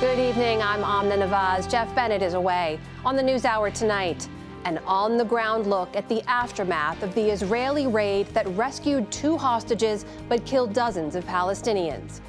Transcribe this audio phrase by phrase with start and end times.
[0.00, 0.62] Good evening.
[0.62, 1.68] I'm Amna Nawaz.
[1.68, 2.78] Jeff Bennett is away.
[3.04, 4.28] On the News Hour tonight,
[4.64, 9.36] an on the ground look at the aftermath of the Israeli raid that rescued two
[9.36, 12.20] hostages but killed dozens of Palestinians.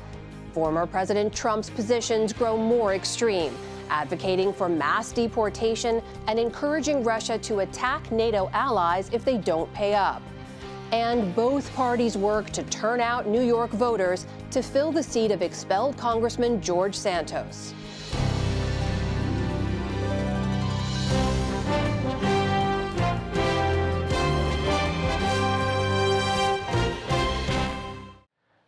[0.52, 3.56] Former President Trump's positions grow more extreme,
[3.92, 9.94] advocating for mass deportation and encouraging Russia to attack NATO allies if they don't pay
[9.94, 10.24] up.
[10.92, 15.42] And both parties work to turn out New York voters to fill the seat of
[15.42, 17.74] expelled Congressman George Santos.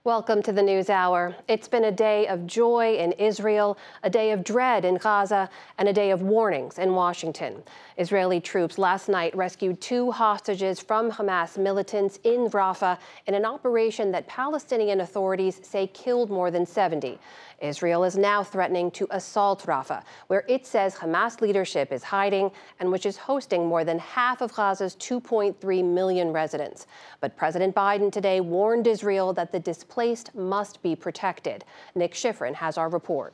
[0.03, 1.35] Welcome to the News Hour.
[1.47, 5.87] It's been a day of joy in Israel, a day of dread in Gaza, and
[5.87, 7.61] a day of warnings in Washington.
[7.99, 14.11] Israeli troops last night rescued two hostages from Hamas militants in Rafah in an operation
[14.11, 17.19] that Palestinian authorities say killed more than 70.
[17.61, 22.91] Israel is now threatening to assault Rafah, where it says Hamas leadership is hiding and
[22.91, 26.87] which is hosting more than half of Gaza's 2.3 million residents.
[27.19, 31.63] But President Biden today warned Israel that the displaced must be protected.
[31.95, 33.33] Nick Schifrin has our report.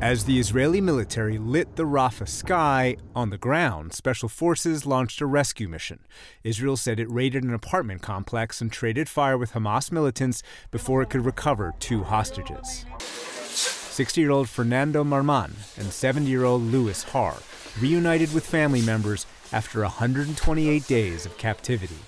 [0.00, 5.26] As the Israeli military lit the Rafah sky, on the ground, special forces launched a
[5.26, 6.00] rescue mission.
[6.42, 11.10] Israel said it raided an apartment complex and traded fire with Hamas militants before it
[11.10, 12.84] could recover two hostages.
[12.98, 17.36] 60 year old Fernando Marman and 70 year old Louis Har
[17.80, 21.98] reunited with family members after 128 days of captivity.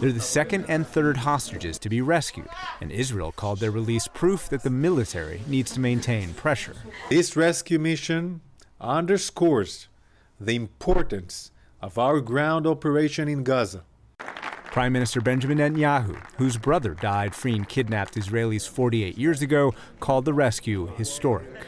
[0.00, 2.48] They're the second and third hostages to be rescued,
[2.80, 6.76] and Israel called their release proof that the military needs to maintain pressure.
[7.10, 8.40] This rescue mission
[8.80, 9.88] underscores
[10.40, 11.50] the importance
[11.82, 13.84] of our ground operation in Gaza.
[14.70, 20.32] Prime Minister Benjamin Netanyahu, whose brother died freeing kidnapped Israelis 48 years ago, called the
[20.32, 21.66] rescue historic.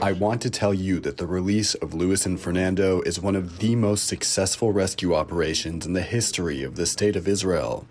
[0.00, 3.58] I want to tell you that the release of Louis and Fernando is one of
[3.58, 7.88] the most successful rescue operations in the history of the State of Israel.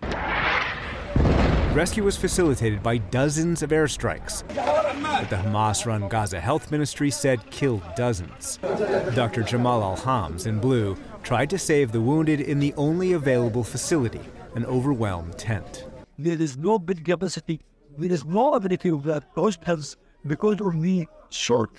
[1.74, 4.48] Rescue was facilitated by dozens of airstrikes
[5.20, 8.58] that the Hamas run Gaza Health Ministry said killed dozens.
[9.16, 9.44] Dr.
[9.44, 14.22] Jamal Al Hams in blue tried to save the wounded in the only available facility,
[14.56, 15.86] an overwhelmed tent.
[16.18, 17.62] There is no bed capacity.
[17.98, 21.72] There is no ability of that hospitals because of the short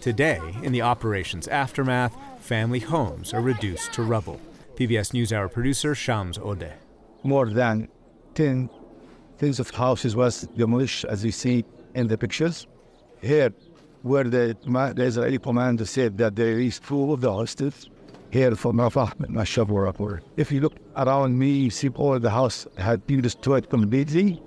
[0.00, 4.40] Today, in the operation's aftermath, family homes are reduced to rubble.
[4.76, 6.74] PBS NewsHour producer Shams Odeh.
[7.22, 7.88] More than
[8.34, 8.68] 10
[9.38, 11.64] tens of houses was demolished, as you see
[11.94, 12.66] in the pictures.
[13.22, 13.52] Here,
[14.02, 17.88] where the, the Israeli commander said that there is two of the hostages,
[18.34, 23.06] here from Rafah, Mashav If you look around me, you see all the house had
[23.06, 24.42] been destroyed completely.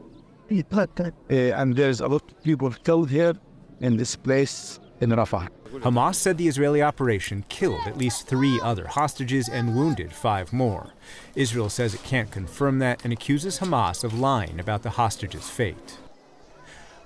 [1.32, 3.34] Uh, and there's a lot of people killed here
[3.80, 5.48] in this place in Rafah.
[5.86, 10.88] Hamas said the Israeli operation killed at least three other hostages and wounded five more.
[11.36, 15.98] Israel says it can't confirm that and accuses Hamas of lying about the hostages' fate.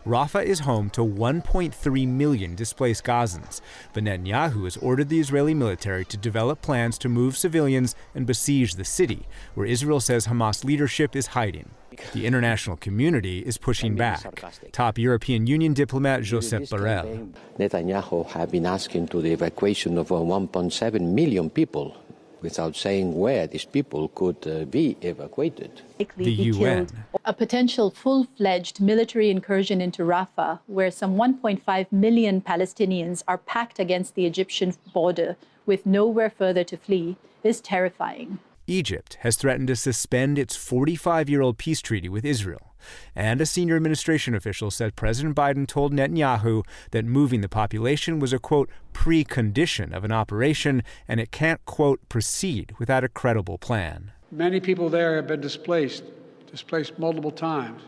[0.05, 3.61] Rafah is home to 1.3 million displaced Gazans,
[3.93, 8.75] but Netanyahu has ordered the Israeli military to develop plans to move civilians and besiege
[8.75, 11.69] the city, where Israel says Hamas leadership is hiding.
[12.13, 14.23] The international community is pushing back.
[14.71, 17.31] Top European Union diplomat Josep Borrell.
[17.59, 21.95] Netanyahu have been asking to the evacuation of 1.7 million people
[22.41, 25.81] without saying where these people could uh, be evacuated.
[26.17, 26.87] The UN.
[27.25, 33.79] A potential full fledged military incursion into Rafah, where some 1.5 million Palestinians are packed
[33.79, 35.35] against the Egyptian border
[35.65, 38.39] with nowhere further to flee, is terrifying.
[38.67, 42.70] Egypt has threatened to suspend its 45 year old peace treaty with Israel.
[43.15, 48.33] And a senior administration official said President Biden told Netanyahu that moving the population was
[48.33, 54.11] a quote, precondition of an operation and it can't quote, proceed without a credible plan.
[54.31, 56.03] Many people there have been displaced,
[56.49, 57.81] displaced multiple times,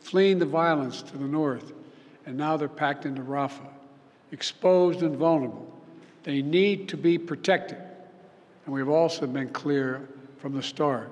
[0.00, 1.72] fleeing the violence to the north,
[2.26, 3.68] and now they're packed into Rafah,
[4.32, 5.72] exposed and vulnerable.
[6.22, 7.78] They need to be protected.
[8.64, 10.08] And we've also been clear
[10.38, 11.10] from the start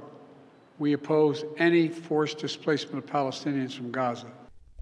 [0.79, 4.27] we oppose any forced displacement of Palestinians from Gaza.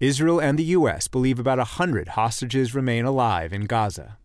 [0.00, 1.08] Israel and the U.S.
[1.08, 4.18] believe about 100 hostages remain alive in Gaza.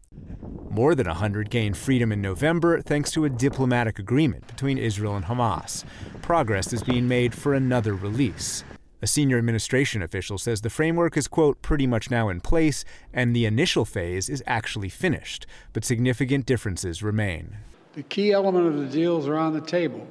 [0.70, 5.26] More than 100 gained freedom in November thanks to a diplomatic agreement between Israel and
[5.26, 5.86] Hamas.
[6.22, 8.64] Progress is being made for another release.
[9.02, 13.36] A senior administration official says the framework is, quote, pretty much now in place and
[13.36, 17.58] the initial phase is actually finished, but significant differences remain.
[17.94, 20.08] The key element of the deals are on the table.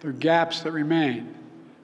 [0.00, 1.34] There are gaps that remain.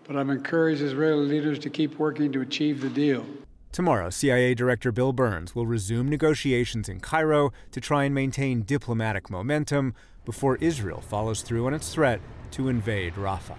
[0.07, 3.25] but I've encouraged Israeli leaders to keep working to achieve the deal.
[3.73, 9.31] Tomorrow, CIA Director Bill Burns will resume negotiations in Cairo to try and maintain diplomatic
[9.31, 9.95] momentum
[10.27, 12.21] before Israel follows through on its threat
[12.51, 13.57] to invade Rafah.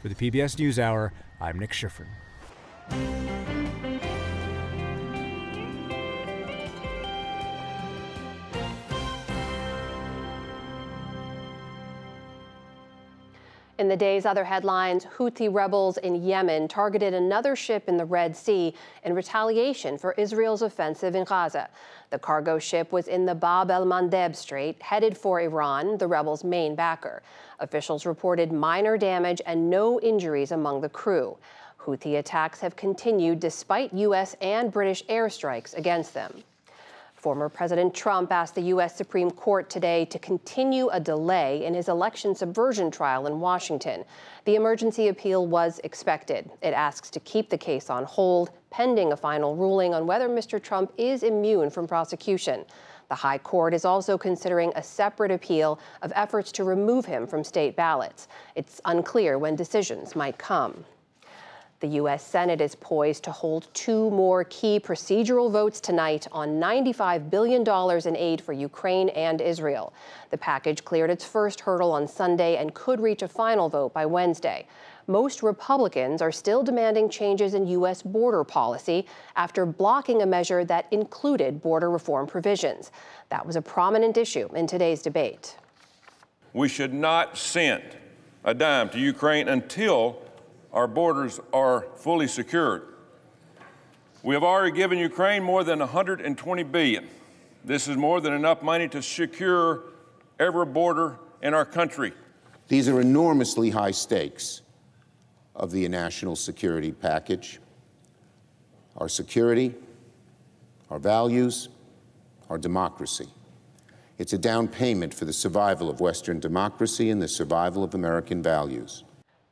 [0.00, 2.06] For the PBS NewsHour, I'm Nick Schifrin.
[13.78, 18.36] In the day's other headlines, Houthi rebels in Yemen targeted another ship in the Red
[18.36, 21.68] Sea in retaliation for Israel's offensive in Gaza.
[22.10, 26.42] The cargo ship was in the Bab el Mandeb Strait, headed for Iran, the rebels'
[26.42, 27.22] main backer.
[27.60, 31.38] Officials reported minor damage and no injuries among the crew.
[31.80, 34.34] Houthi attacks have continued despite U.S.
[34.40, 36.42] and British airstrikes against them.
[37.18, 38.94] Former President Trump asked the U.S.
[38.94, 44.04] Supreme Court today to continue a delay in his election subversion trial in Washington.
[44.44, 46.48] The emergency appeal was expected.
[46.62, 50.62] It asks to keep the case on hold pending a final ruling on whether Mr.
[50.62, 52.64] Trump is immune from prosecution.
[53.08, 57.42] The High Court is also considering a separate appeal of efforts to remove him from
[57.42, 58.28] state ballots.
[58.54, 60.84] It's unclear when decisions might come.
[61.80, 62.26] The U.S.
[62.26, 67.62] Senate is poised to hold two more key procedural votes tonight on $95 billion
[68.08, 69.92] in aid for Ukraine and Israel.
[70.30, 74.06] The package cleared its first hurdle on Sunday and could reach a final vote by
[74.06, 74.66] Wednesday.
[75.06, 78.02] Most Republicans are still demanding changes in U.S.
[78.02, 82.90] border policy after blocking a measure that included border reform provisions.
[83.28, 85.56] That was a prominent issue in today's debate.
[86.52, 87.96] We should not send
[88.42, 90.22] a dime to Ukraine until
[90.72, 92.82] our borders are fully secured.
[94.22, 97.08] We have already given Ukraine more than 120 billion.
[97.64, 99.84] This is more than enough money to secure
[100.38, 102.12] every border in our country.
[102.68, 104.62] These are enormously high stakes
[105.54, 107.60] of the national security package.
[108.96, 109.74] Our security,
[110.90, 111.68] our values,
[112.50, 113.28] our democracy.
[114.18, 118.42] It's a down payment for the survival of Western democracy and the survival of American
[118.42, 119.04] values.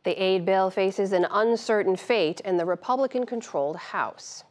[0.06, 4.44] The aid bill faces an uncertain fate in the Republican controlled House.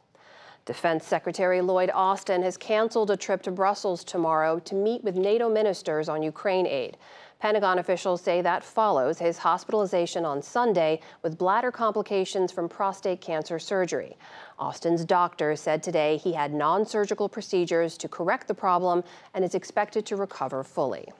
[0.66, 5.48] Defense Secretary Lloyd Austin has canceled a trip to Brussels tomorrow to meet with NATO
[5.48, 6.98] ministers on Ukraine aid.
[7.38, 13.58] Pentagon officials say that follows his hospitalization on Sunday with bladder complications from prostate cancer
[13.58, 14.18] surgery.
[14.58, 19.02] Austin's doctor said today he had non surgical procedures to correct the problem
[19.32, 21.10] and is expected to recover fully.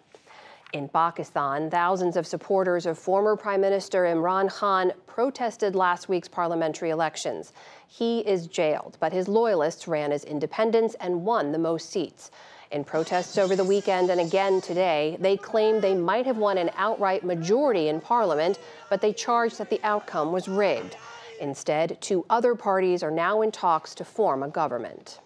[0.72, 6.90] In Pakistan, thousands of supporters of former Prime Minister Imran Khan protested last week's parliamentary
[6.90, 7.52] elections.
[7.86, 12.32] He is jailed, but his loyalists ran as independents and won the most seats.
[12.72, 16.70] In protests over the weekend and again today, they claimed they might have won an
[16.76, 18.58] outright majority in parliament,
[18.90, 20.96] but they charged that the outcome was rigged.
[21.40, 25.20] Instead, two other parties are now in talks to form a government.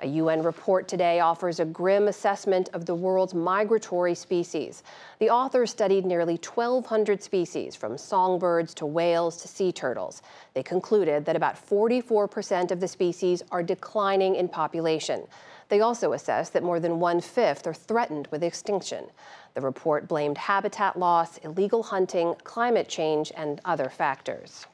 [0.00, 4.82] A UN report today offers a grim assessment of the world's migratory species.
[5.20, 10.20] The authors studied nearly 1,200 species, from songbirds to whales to sea turtles.
[10.52, 15.26] They concluded that about 44% of the species are declining in population.
[15.70, 19.06] They also assessed that more than one fifth are threatened with extinction.
[19.54, 24.66] The report blamed habitat loss, illegal hunting, climate change, and other factors.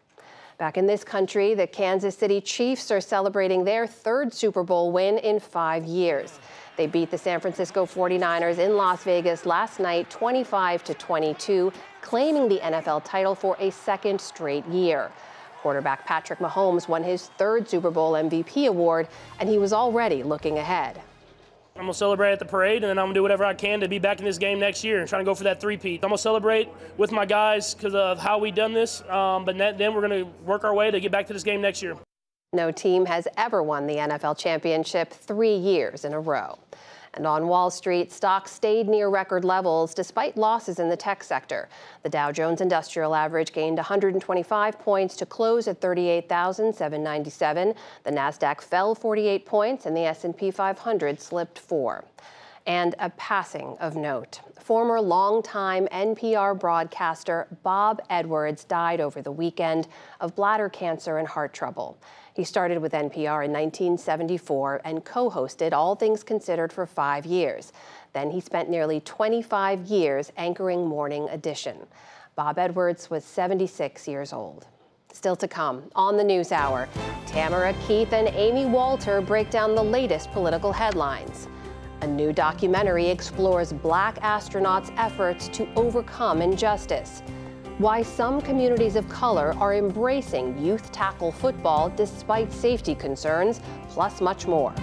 [0.62, 5.18] Back in this country, the Kansas City Chiefs are celebrating their third Super Bowl win
[5.18, 6.38] in five years.
[6.76, 12.48] They beat the San Francisco 49ers in Las Vegas last night 25 to 22, claiming
[12.48, 15.10] the NFL title for a second straight year.
[15.62, 19.08] Quarterback Patrick Mahomes won his third Super Bowl MVP award,
[19.40, 21.02] and he was already looking ahead.
[21.74, 23.88] I'm gonna celebrate at the parade, and then I'm gonna do whatever I can to
[23.88, 26.04] be back in this game next year and trying to go for that three-peat.
[26.04, 29.94] I'm gonna celebrate with my guys because of how we done this, um, but then
[29.94, 31.96] we're gonna work our way to get back to this game next year.
[32.52, 36.58] No team has ever won the NFL championship three years in a row.
[37.14, 41.68] And on Wall Street, stocks stayed near record levels despite losses in the tech sector.
[42.02, 47.74] The Dow Jones Industrial Average gained 125 points to close at 38,797.
[48.04, 52.04] The Nasdaq fell 48 points and the S&P 500 slipped 4
[52.66, 54.40] and a passing of note.
[54.60, 59.88] Former longtime NPR broadcaster Bob Edwards died over the weekend
[60.20, 61.98] of bladder cancer and heart trouble.
[62.34, 67.72] He started with NPR in 1974 and co hosted All Things Considered for five years.
[68.12, 71.76] Then he spent nearly 25 years anchoring Morning Edition.
[72.34, 74.66] Bob Edwards was 76 years old.
[75.12, 76.88] Still to come on the News Hour,
[77.26, 81.48] Tamara Keith and Amy Walter break down the latest political headlines.
[82.02, 87.22] A new documentary explores black astronauts' efforts to overcome injustice.
[87.78, 94.46] why some communities of color are embracing youth tackle football despite safety concerns, plus much
[94.46, 94.74] more.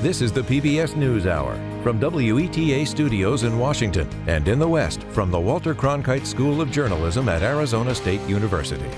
[0.00, 5.30] This is the PBS NewsHour from WETA Studios in Washington and in the West from
[5.30, 8.90] the Walter Cronkite School of Journalism at Arizona State University.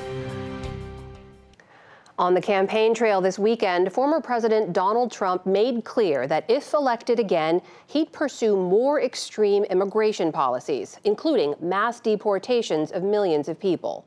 [2.16, 7.18] On the campaign trail this weekend, former President Donald Trump made clear that if elected
[7.18, 14.06] again, he'd pursue more extreme immigration policies, including mass deportations of millions of people.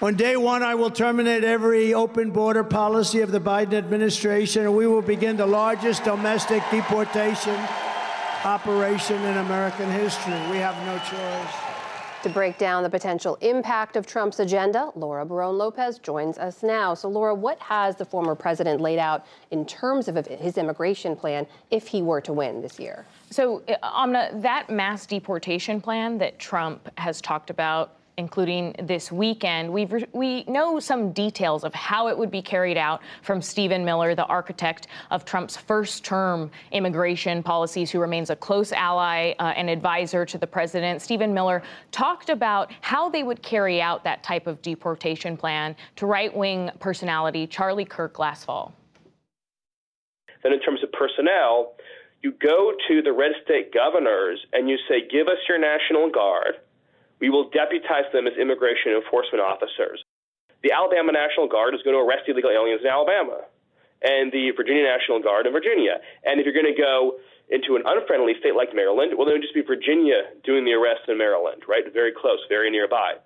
[0.00, 4.76] On day one, I will terminate every open border policy of the Biden administration, and
[4.76, 7.58] we will begin the largest domestic deportation
[8.44, 10.32] operation in American history.
[10.50, 11.69] We have no choice.
[12.22, 16.92] To break down the potential impact of Trump's agenda, Laura Barrón-López joins us now.
[16.92, 21.46] So, Laura, what has the former president laid out in terms of his immigration plan
[21.70, 23.06] if he were to win this year?
[23.30, 29.72] So, Amna, that mass deportation plan that Trump has talked about including this weekend.
[29.72, 34.14] we we know some details of how it would be carried out from Stephen Miller,
[34.14, 39.70] the architect of Trump's first term immigration policies, who remains a close ally uh, and
[39.70, 41.02] advisor to the president.
[41.02, 41.62] Stephen Miller
[41.92, 46.70] talked about how they would carry out that type of deportation plan to right wing
[46.78, 48.74] personality Charlie Kirk last fall.
[50.42, 51.74] Then, in terms of personnel,
[52.22, 56.56] you go to the red state governors and you say, give us your National Guard
[57.20, 60.02] we will deputize them as immigration enforcement officers.
[60.62, 63.44] The Alabama National Guard is going to arrest illegal aliens in Alabama,
[64.02, 66.00] and the Virginia National Guard in Virginia.
[66.24, 69.44] And if you're going to go into an unfriendly state like Maryland, well, then it
[69.44, 71.84] would just be Virginia doing the arrest in Maryland, right?
[71.92, 73.20] Very close, very nearby.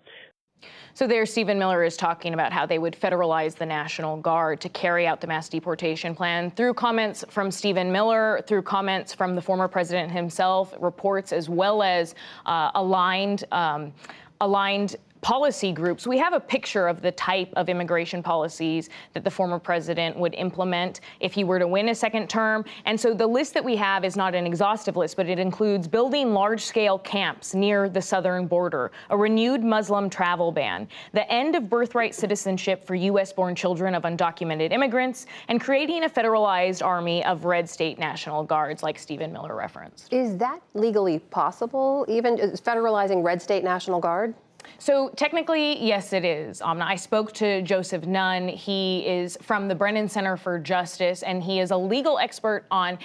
[0.96, 4.68] So there, Stephen Miller is talking about how they would federalize the National Guard to
[4.68, 6.52] carry out the mass deportation plan.
[6.52, 11.82] Through comments from Stephen Miller, through comments from the former president himself, reports as well
[11.82, 12.14] as
[12.46, 13.42] uh, aligned.
[13.50, 13.92] Um,
[14.40, 16.06] aligned policy groups.
[16.06, 20.34] We have a picture of the type of immigration policies that the former president would
[20.34, 22.62] implement if he were to win a second term.
[22.84, 25.88] And so the list that we have is not an exhaustive list, but it includes
[25.88, 31.56] building large scale camps near the southern border, a renewed Muslim travel ban, the end
[31.56, 33.32] of birthright citizenship for U.S.
[33.32, 38.82] born children of undocumented immigrants, and creating a federalized army of red state National Guards,
[38.82, 40.12] like Stephen Miller referenced.
[40.12, 44.34] Is that legally possible, even federalizing red state National Guard?
[44.78, 46.60] So technically, yes, it is.
[46.62, 48.48] Um, I spoke to Joseph Nunn.
[48.48, 52.98] He is from the Brennan Center for Justice, and he is a legal expert on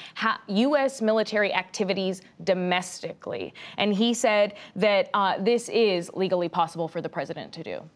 [0.47, 1.01] U.S.
[1.01, 3.53] military activities domestically.
[3.77, 7.89] And he said that uh, this is legally possible for the president to do.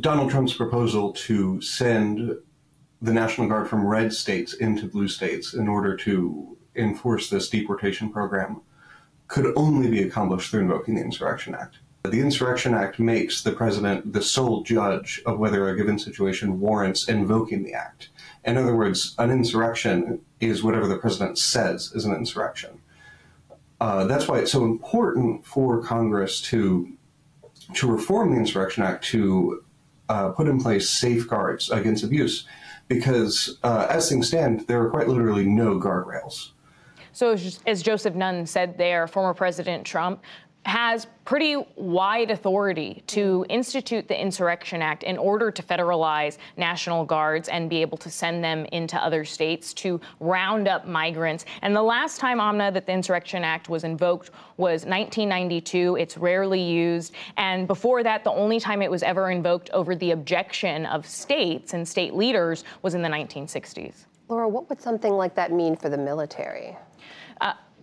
[0.00, 2.36] Donald Trump's proposal to send
[3.02, 8.10] the National Guard from red states into blue states in order to enforce this deportation
[8.10, 8.60] program
[9.28, 11.78] could only be accomplished through invoking the Insurrection Act.
[12.10, 17.08] The Insurrection Act makes the president the sole judge of whether a given situation warrants
[17.08, 18.10] invoking the act.
[18.44, 22.80] In other words, an insurrection is whatever the president says is an insurrection.
[23.80, 26.92] Uh, that's why it's so important for Congress to
[27.74, 29.64] to reform the Insurrection Act to
[30.08, 32.46] uh, put in place safeguards against abuse,
[32.86, 36.50] because uh, as things stand, there are quite literally no guardrails.
[37.12, 37.34] So,
[37.66, 40.22] as Joseph Nunn said there, former President Trump
[40.66, 47.48] has pretty wide authority to institute the Insurrection Act in order to federalize National Guards
[47.48, 51.44] and be able to send them into other states to round up migrants.
[51.62, 55.96] And the last time, Amna, that the Insurrection Act was invoked was 1992.
[56.00, 57.14] It's rarely used.
[57.36, 61.74] And before that, the only time it was ever invoked over the objection of states
[61.74, 64.06] and state leaders was in the 1960s.
[64.28, 66.76] Laura, what would something like that mean for the military?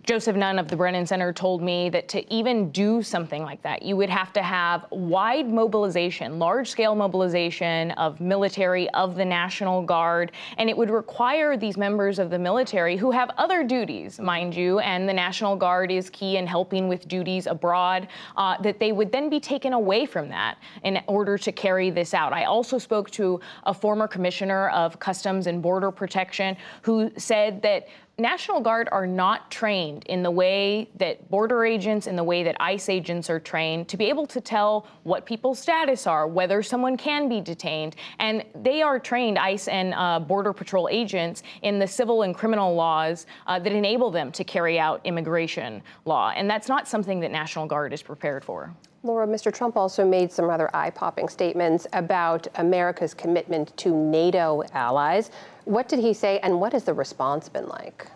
[0.06, 3.82] Joseph Nunn of the Brennan Center told me that to even do something like that,
[3.82, 9.80] you would have to have wide mobilization, large scale mobilization of military, of the National
[9.80, 14.54] Guard, and it would require these members of the military who have other duties, mind
[14.54, 18.92] you, and the National Guard is key in helping with duties abroad, uh, that they
[18.92, 22.34] would then be taken away from that in order to carry this out.
[22.34, 27.88] I also spoke to a former commissioner of Customs and Border Protection who said that
[28.18, 32.56] National Guard are not trained in the way that border agents, in the way that
[32.60, 36.96] ICE agents are trained to be able to tell what people's status are, whether someone
[36.96, 37.96] can be detained.
[38.20, 42.76] And they are trained, ICE and uh, Border Patrol agents, in the civil and criminal
[42.76, 46.32] laws uh, that enable them to carry out immigration law.
[46.36, 48.72] And that's not something that National Guard is prepared for.
[49.04, 49.52] Laura, Mr.
[49.52, 55.30] Trump also made some rather eye popping statements about America's commitment to NATO allies.
[55.66, 58.06] What did he say, and what has the response been like?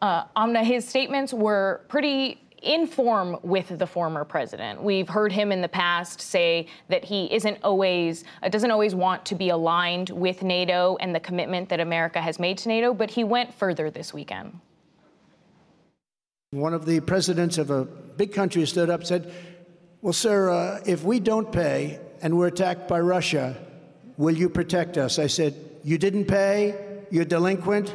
[0.00, 4.80] Uh, Amna, his statements were pretty in form with the former president.
[4.80, 9.24] We've heard him in the past say that he isn't always uh, doesn't always want
[9.26, 13.10] to be aligned with NATO and the commitment that America has made to NATO, but
[13.10, 14.60] he went further this weekend.
[16.52, 19.34] One of the presidents of a big country stood up and said,
[20.04, 23.56] "Well, sir, uh, if we don't pay and we're attacked by Russia,
[24.18, 26.74] will you protect us?" I said, "You didn't pay,
[27.10, 27.94] you're delinquent."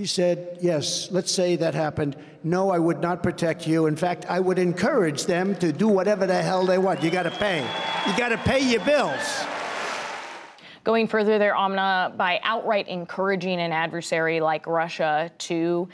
[0.00, 2.16] He said, Yes, let's say that happened.
[2.42, 3.86] No, I would not protect you.
[3.86, 7.02] In fact, I would encourage them to do whatever the hell they want.
[7.02, 7.60] You got to pay.
[8.06, 9.44] You got to pay your bills.
[10.82, 15.86] Going further there, Amna, by outright encouraging an adversary like Russia to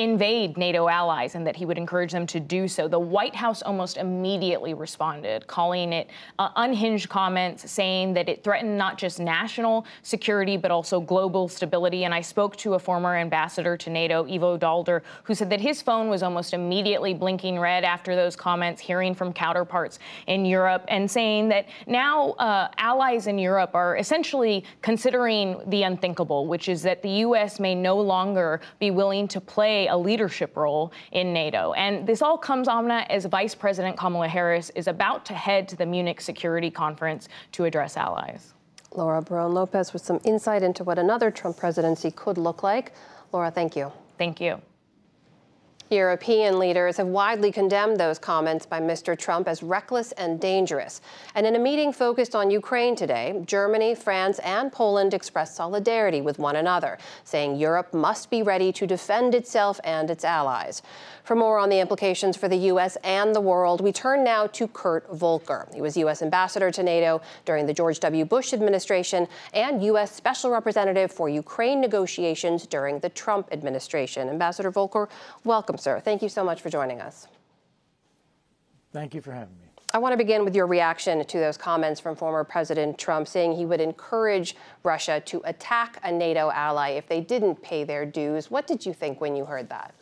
[0.00, 2.88] invade NATO allies and that he would encourage them to do so.
[2.88, 8.76] The White House almost immediately responded, calling it uh, unhinged comments, saying that it threatened
[8.76, 12.04] not just national security, but also global stability.
[12.04, 15.82] And I spoke to a former ambassador to NATO, Ivo Daalder, who said that his
[15.82, 21.10] phone was almost immediately blinking red after those comments, hearing from counterparts in Europe and
[21.10, 27.02] saying that now uh, allies in Europe are essentially considering the unthinkable, which is that
[27.02, 27.60] the U.S.
[27.60, 31.72] may no longer be willing to play a leadership role in NATO.
[31.74, 35.76] And this all comes, Amna, as Vice President Kamala Harris is about to head to
[35.76, 38.54] the Munich Security Conference to address allies.
[38.94, 42.92] Laura Barrón-López with some insight into what another Trump presidency could look like.
[43.32, 43.92] Laura, thank you.
[44.18, 44.60] Thank you.
[45.90, 49.18] European leaders have widely condemned those comments by Mr.
[49.18, 51.00] Trump as reckless and dangerous.
[51.34, 56.38] And in a meeting focused on Ukraine today, Germany, France, and Poland expressed solidarity with
[56.38, 60.80] one another, saying Europe must be ready to defend itself and its allies.
[61.24, 62.96] For more on the implications for the U.S.
[63.02, 65.66] and the world, we turn now to Kurt Volker.
[65.74, 66.22] He was U.S.
[66.22, 68.24] ambassador to NATO during the George W.
[68.24, 70.14] Bush administration and U.S.
[70.14, 74.28] special representative for Ukraine negotiations during the Trump administration.
[74.28, 75.08] Ambassador Volker,
[75.42, 76.00] welcome, sir.
[76.00, 77.26] Thank you so much for joining us.
[78.92, 79.70] Thank you for having me.
[79.92, 83.56] I want to begin with your reaction to those comments from former President Trump saying
[83.56, 88.50] he would encourage Russia to attack a NATO ally if they didn't pay their dues.
[88.50, 89.94] What did you think when you heard that?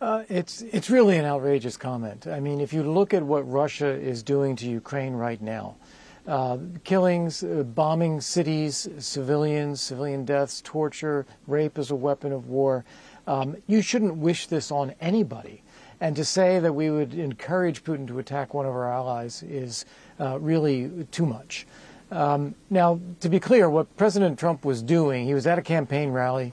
[0.00, 2.26] Uh, it's it's really an outrageous comment.
[2.26, 5.76] I mean, if you look at what Russia is doing to Ukraine right now,
[6.26, 12.84] uh, killings, uh, bombing cities, civilians, civilian deaths, torture, rape as a weapon of war,
[13.26, 15.62] um, you shouldn't wish this on anybody.
[16.00, 19.84] And to say that we would encourage Putin to attack one of our allies is
[20.18, 21.66] uh, really too much.
[22.10, 26.10] Um, now, to be clear, what President Trump was doing, he was at a campaign
[26.10, 26.52] rally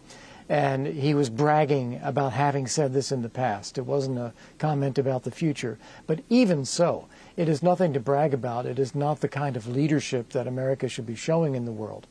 [0.49, 3.77] and he was bragging about having said this in the past.
[3.77, 5.77] It wasn't a comment about the future.
[6.07, 8.65] But even so, it is nothing to brag about.
[8.65, 12.07] It is not the kind of leadership that America should be showing in the world.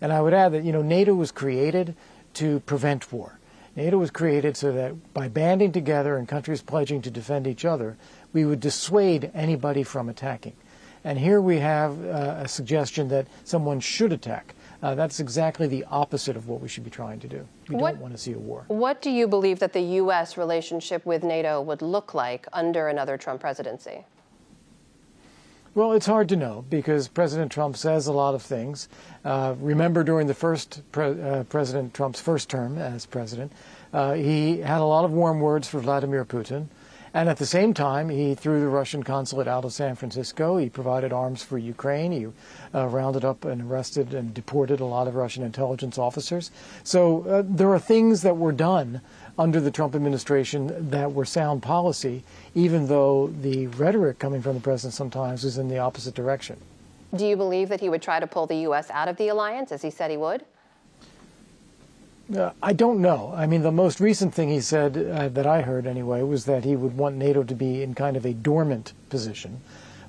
[0.00, 1.94] And I would add that, you know, NATO was created
[2.34, 3.38] to prevent war.
[3.76, 7.96] NATO was created so that by banding together and countries pledging to defend each other,
[8.32, 10.54] we would dissuade anybody from attacking.
[11.02, 14.54] And here we have uh, a suggestion that someone should attack.
[14.82, 17.46] Uh, that's exactly the opposite of what we should be trying to do.
[17.68, 18.64] We what, don't want to see a war.
[18.68, 20.36] What do you believe that the U.S.
[20.36, 24.04] relationship with NATO would look like under another Trump presidency?
[25.76, 28.88] Well, it's hard to know because President Trump says a lot of things.
[29.24, 33.50] Uh, remember, during the first pre- uh, President Trump's first term as president,
[33.92, 36.68] uh, he had a lot of warm words for Vladimir Putin.
[37.12, 40.58] And at the same time, he threw the Russian consulate out of San Francisco.
[40.58, 42.12] He provided arms for Ukraine.
[42.12, 42.26] He
[42.72, 46.52] uh, rounded up and arrested and deported a lot of Russian intelligence officers.
[46.82, 49.00] So uh, there are things that were done
[49.38, 52.22] under the Trump administration that were sound policy,
[52.54, 56.56] even though the rhetoric coming from the president sometimes is in the opposite direction.
[57.14, 58.90] Do you believe that he would try to pull the U.S.
[58.90, 60.44] out of the alliance, as he said he would?
[62.34, 63.32] Uh, I don't know.
[63.36, 66.64] I mean, the most recent thing he said uh, that I heard anyway was that
[66.64, 69.60] he would want NATO to be in kind of a dormant position.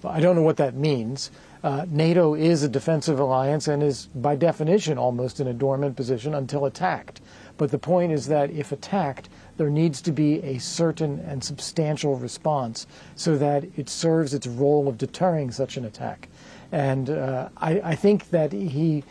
[0.04, 1.32] I don't know what that means.
[1.64, 6.36] Uh, NATO is a defensive alliance and is, by definition, almost in a dormant position
[6.36, 7.22] until attacked.
[7.58, 12.16] But the point is that if attacked, there needs to be a certain and substantial
[12.16, 16.28] response so that it serves its role of deterring such an attack.
[16.72, 19.04] And uh, I, I think that he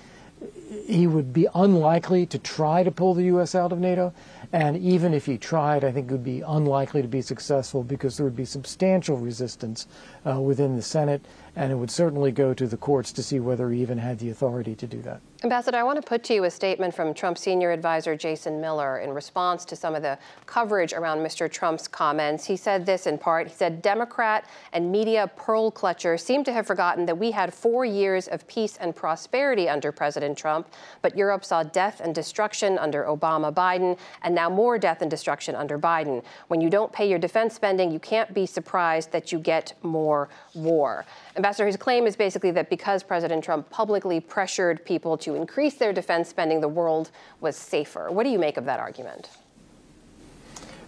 [0.87, 3.55] he would be unlikely to try to pull the U.S.
[3.55, 4.13] out of NATO.
[4.53, 8.17] And even if he tried, I think it would be unlikely to be successful because
[8.17, 9.87] there would be substantial resistance
[10.27, 11.25] uh, within the Senate
[11.57, 14.31] and it would certainly go to the courts to see whether he even had the
[14.31, 15.21] authority to do that.
[15.45, 19.01] Ambassador, I want to put to you a statement from Trump senior advisor Jason Miller
[19.01, 21.53] in response to some of the coverage around Mr.
[21.53, 22.47] Trump's comments.
[22.47, 23.49] He said this in part.
[23.49, 27.85] He said, Democrat and media pearl clutchers seem to have forgotten that we had four
[27.85, 30.67] years of peace and prosperity under President Trump,
[31.03, 35.55] but Europe saw death and destruction under Obama Biden, and now more death and destruction
[35.55, 36.25] under Biden.
[36.49, 40.31] When you don't pay your defense spending, you can't be surprised that you get more
[40.55, 41.05] war.
[41.37, 45.93] Ambassador, his claim is basically that because President Trump publicly pressured people to increase their
[45.93, 48.11] defense spending, the world was safer.
[48.11, 49.31] What do you make of that argument?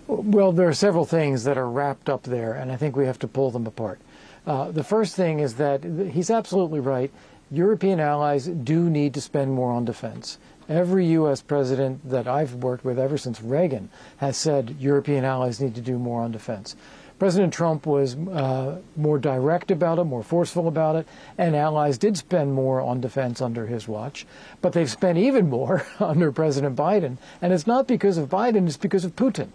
[0.07, 3.19] Well, there are several things that are wrapped up there, and I think we have
[3.21, 3.99] to pull them apart.
[4.47, 7.11] Uh, the first thing is that he's absolutely right.
[7.51, 10.39] European allies do need to spend more on defense.
[10.69, 11.43] Every U.S.
[11.43, 15.99] president that I've worked with ever since Reagan has said European allies need to do
[15.99, 16.77] more on defense.
[17.19, 21.07] President Trump was uh, more direct about it, more forceful about it,
[21.39, 24.27] and allies did spend more on defense under his watch.
[24.61, 27.17] But they've spent even more under President Biden.
[27.41, 29.49] And it's not because of Biden, it's because of Putin.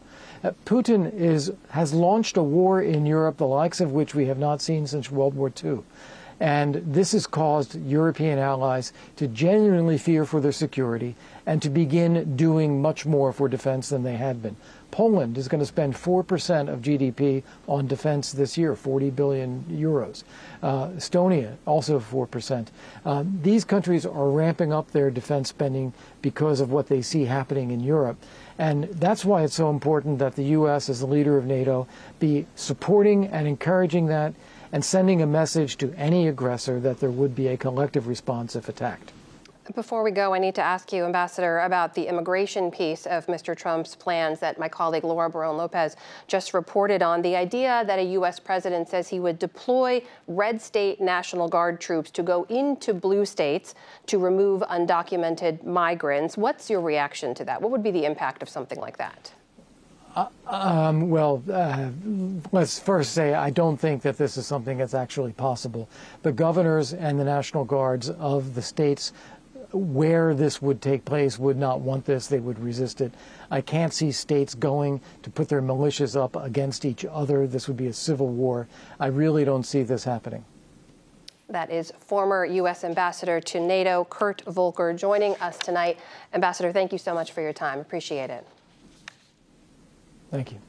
[0.44, 4.40] Uh, Putin is, has launched a war in Europe, the likes of which we have
[4.40, 5.84] not seen since World War II.
[6.40, 12.36] And this has caused European allies to genuinely fear for their security and to begin
[12.36, 14.56] doing much more for defense than they had been.
[14.92, 20.24] Poland is going to spend 4% of GDP on defense this year, 40 billion euros.
[20.62, 22.68] Uh, Estonia, also 4%.
[23.06, 27.72] Um, these countries are ramping up their defense spending because of what they see happening
[27.72, 28.18] in Europe.
[28.58, 31.88] And that's why it's so important that the U.S., as the leader of NATO,
[32.20, 34.34] be supporting and encouraging that
[34.72, 38.70] and sending a message to any aggressor that there would be a collective response if
[38.70, 39.12] attacked.
[39.76, 43.56] Before we go, I need to ask you, Ambassador, about the immigration piece of Mr.
[43.56, 45.96] Trump's plans that my colleague Laura Barrón-López
[46.28, 47.22] just reported on.
[47.22, 48.40] The idea that a U.S.
[48.40, 53.76] president says he would deploy red state National Guard troops to go into blue states
[54.08, 56.38] to remove undocumented migrants.
[56.38, 57.62] What's your reaction to that?
[57.62, 59.32] What would be the impact of something like that?
[60.16, 61.90] Uh, um, well, uh,
[62.52, 65.88] let's first say I don't think that this is something that's actually possible.
[66.24, 69.14] The governors and the National Guards of the states
[69.74, 72.28] where this would take place would not want this.
[72.28, 73.14] They would resist it.
[73.50, 77.48] I can't see states going to put their militias up against each other.
[77.48, 78.68] This would be a civil war.
[79.00, 80.46] I really don't see this happening.
[81.50, 82.84] That is former U.S.
[82.86, 86.00] Ambassador to NATO, Kurt Volker, joining us tonight.
[86.34, 87.80] Ambassador, thank you so much for your time.
[87.80, 88.48] Appreciate it.
[90.32, 90.60] Thank you.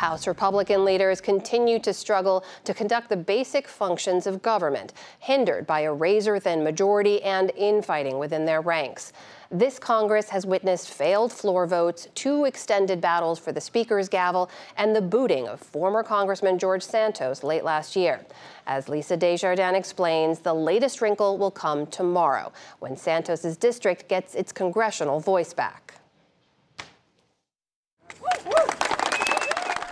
[0.00, 5.80] House Republican leaders continue to struggle to conduct the basic functions of government, hindered by
[5.80, 9.12] a razor thin majority and infighting within their ranks.
[9.50, 14.96] This Congress has witnessed failed floor votes, two extended battles for the Speaker's gavel, and
[14.96, 18.24] the booting of former Congressman George Santos late last year.
[18.66, 24.50] As Lisa Desjardins explains, the latest wrinkle will come tomorrow when Santos's district gets its
[24.50, 25.96] congressional voice back.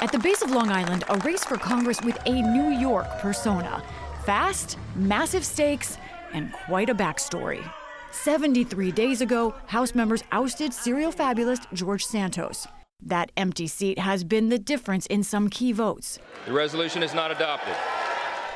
[0.00, 3.82] At the base of Long Island, a race for Congress with a New York persona.
[4.24, 5.98] Fast, massive stakes,
[6.32, 7.68] and quite a backstory.
[8.12, 12.68] 73 days ago, House members ousted serial fabulist George Santos.
[13.04, 16.20] That empty seat has been the difference in some key votes.
[16.46, 17.74] The resolution is not adopted.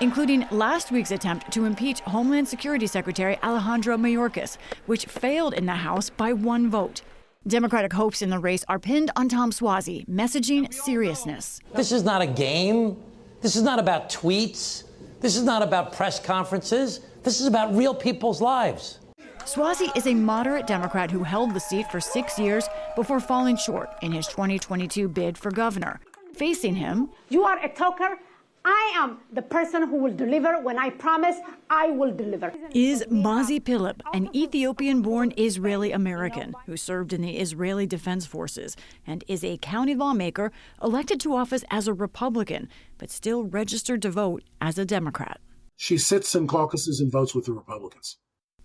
[0.01, 5.73] Including last week's attempt to impeach Homeland Security Secretary Alejandro Mayorkas, which failed in the
[5.73, 7.03] House by one vote.
[7.47, 11.59] Democratic hopes in the race are pinned on Tom Suozzi, messaging seriousness.
[11.75, 12.97] This is not a game.
[13.41, 14.85] This is not about tweets.
[15.21, 17.01] This is not about press conferences.
[17.25, 19.01] This is about real people's lives.
[19.41, 23.91] Suozzi is a moderate Democrat who held the seat for six years before falling short
[24.03, 26.01] in his 2022 bid for governor.
[26.35, 28.19] Facing him, You are a talker
[28.65, 30.61] I am the person who will deliver.
[30.61, 31.37] When I promise,
[31.69, 32.53] I will deliver.
[32.73, 38.77] Is Mazi Pilip, an Ethiopian born Israeli American who served in the Israeli Defense Forces
[39.07, 44.11] and is a county lawmaker elected to office as a Republican, but still registered to
[44.11, 45.41] vote as a Democrat.
[45.77, 48.19] She sits in caucuses and votes with the Republicans.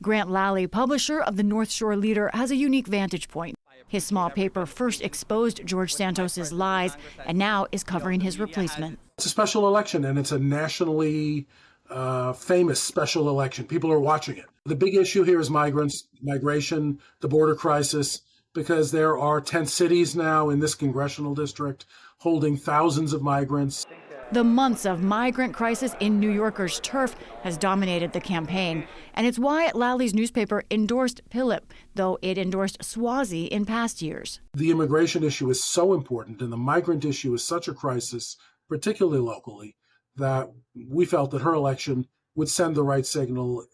[0.04, 3.56] Grant Lally, publisher of the North Shore Leader, has a unique vantage point.
[3.88, 9.00] His small paper first exposed George Santos's lies and now is covering his replacement.
[9.18, 11.48] It's a special election and it's a nationally
[11.90, 13.66] uh, famous special election.
[13.66, 14.46] People are watching it.
[14.66, 18.22] The big issue here is migrants, migration, the border crisis,
[18.54, 21.86] because there are 10 cities now in this congressional district
[22.18, 23.86] holding thousands of migrants.
[24.34, 29.40] The months of migrant crisis in New Yorkers' turf has dominated the campaign, and it's
[29.40, 34.42] why Lally's newspaper endorsed Pilip, though it endorsed Suozzi in past years.
[34.54, 38.36] The immigration issue is so important, and the migrant issue is such a crisis,
[38.68, 39.78] particularly locally,
[40.18, 43.66] that we felt that her election would send the right signal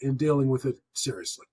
[0.00, 1.44] in dealing with it seriously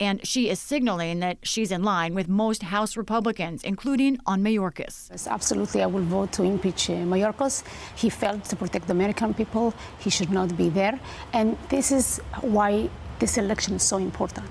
[0.00, 5.10] and she is signaling that she's in line with most House Republicans, including on Mayorkas.
[5.10, 7.62] Yes, absolutely, I will vote to impeach uh, Mayorkas.
[7.94, 9.74] He failed to protect the American people.
[9.98, 10.98] He should not be there.
[11.34, 14.50] And this is why this election is so important.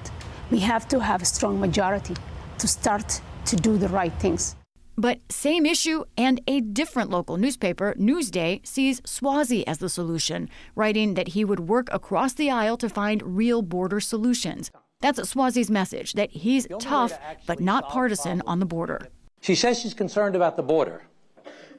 [0.52, 2.16] We have to have a strong majority
[2.60, 4.56] to start to do the right things.
[4.96, 11.14] But same issue and a different local newspaper, Newsday, sees Suozzi as the solution, writing
[11.14, 14.72] that he would work across the aisle to find real border solutions.
[15.02, 19.08] That's Suozzi's message that he's tough but not partisan on the border.
[19.40, 21.04] She says she's concerned about the border,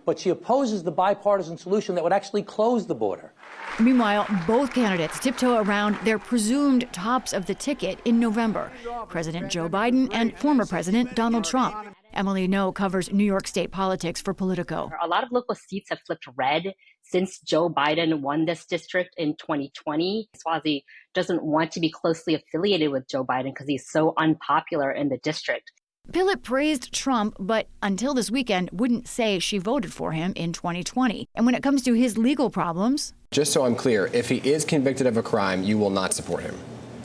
[0.06, 3.35] but she opposes the bipartisan solution that would actually close the border.
[3.78, 8.72] Meanwhile, both candidates tiptoe around their presumed tops of the ticket in November
[9.11, 11.94] President Joe Biden and former President Donald Trump.
[12.12, 14.90] Emily Ngo covers New York State politics for Politico.
[15.03, 19.37] A lot of local seats have flipped red since Joe Biden won this district in
[19.37, 20.29] 2020.
[20.37, 20.83] Suozzi
[21.14, 25.18] doesn't want to be closely affiliated with Joe Biden because he's so unpopular in the
[25.18, 25.73] district.
[26.12, 31.29] Pilip praised Trump, but until this weekend wouldn't say she voted for him in 2020.
[31.35, 34.64] And when it comes to his legal problems, just so I'm clear, if he is
[34.64, 36.57] convicted of a crime, you will not support him.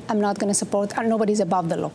[0.09, 1.91] I'm not going to support, nobody's above the law.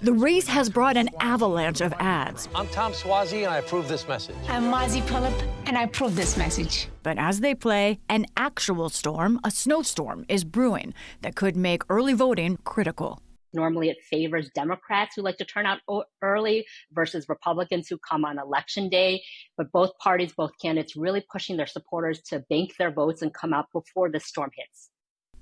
[0.00, 2.48] The race has brought an avalanche of ads.
[2.54, 4.36] I'm Tom Suozzi, and I approve this message.
[4.48, 5.34] I'm Mazi Pilip,
[5.66, 6.88] and I approve this message.
[7.02, 12.14] But as they play, an actual storm, a snowstorm, is brewing that could make early
[12.14, 13.20] voting critical.
[13.52, 15.80] Normally, it favors Democrats who like to turn out
[16.22, 19.22] early versus Republicans who come on election day.
[19.58, 23.52] But both parties, both candidates, really pushing their supporters to bank their votes and come
[23.52, 24.88] out before the storm hits.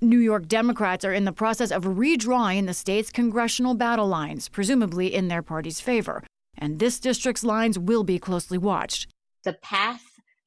[0.03, 5.13] New York Democrats are in the process of redrawing the state's congressional battle lines, presumably
[5.13, 6.23] in their party's favor.
[6.57, 9.07] And this district's lines will be closely watched.
[9.43, 10.01] The path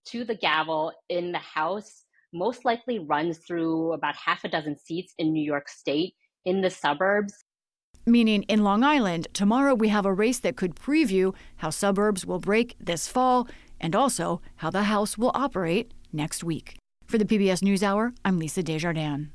[0.07, 5.15] to the gavel in the House most likely runs through about half a dozen seats
[5.19, 7.35] in New York State in the suburbs.
[8.07, 12.41] Meaning in Long Island, tomorrow we have a race that could preview how suburbs will
[12.41, 13.47] break this fall
[13.81, 16.77] and also how the House will operate next week.
[17.07, 19.29] For the PBS NewsHour, I'm Lisa Desjardins.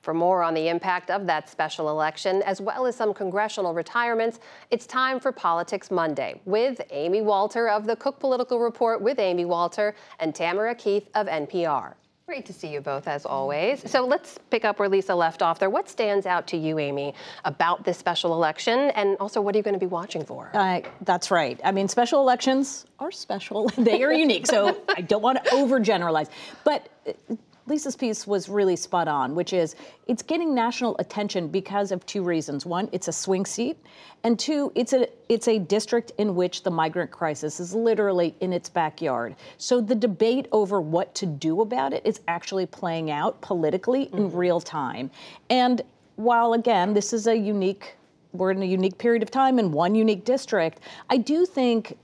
[0.00, 4.38] For more on the impact of that special election, as well as some congressional retirements,
[4.70, 9.44] it's time for Politics Monday with Amy Walter of the Cook Political Report with Amy
[9.44, 11.94] Walter and Tamara Keith of NPR.
[12.28, 13.90] Great to see you both as always.
[13.90, 15.70] So let's pick up where Lisa left off there.
[15.70, 17.14] What stands out to you, Amy,
[17.46, 18.90] about this special election?
[18.90, 20.50] And also, what are you going to be watching for?
[20.52, 21.58] Uh, that's right.
[21.64, 24.46] I mean, special elections are special, they are unique.
[24.46, 26.28] So I don't want to overgeneralize.
[26.64, 27.34] But uh,
[27.68, 29.76] Lisa's piece was really spot on, which is
[30.06, 32.64] it's getting national attention because of two reasons.
[32.64, 33.76] One, it's a swing seat,
[34.24, 38.52] and two, it's a it's a district in which the migrant crisis is literally in
[38.52, 39.36] its backyard.
[39.58, 44.16] So the debate over what to do about it is actually playing out politically mm-hmm.
[44.16, 45.10] in real time.
[45.50, 45.82] And
[46.16, 47.94] while again, this is a unique
[48.32, 51.96] we're in a unique period of time in one unique district, I do think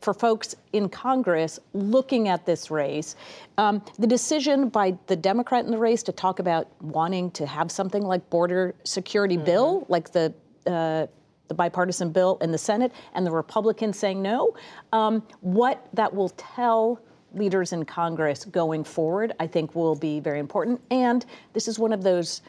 [0.00, 3.16] for folks in Congress looking at this race.
[3.56, 7.70] Um, the decision by the Democrat in the race to talk about wanting to have
[7.70, 9.44] something like border security mm-hmm.
[9.44, 10.32] bill, like the
[10.66, 11.06] uh,
[11.48, 14.54] the bipartisan bill in the Senate, and the Republicans saying no.
[14.92, 17.00] Um, what that will tell
[17.34, 20.80] leaders in Congress going forward, I think, will be very important.
[20.90, 22.42] And this is one of those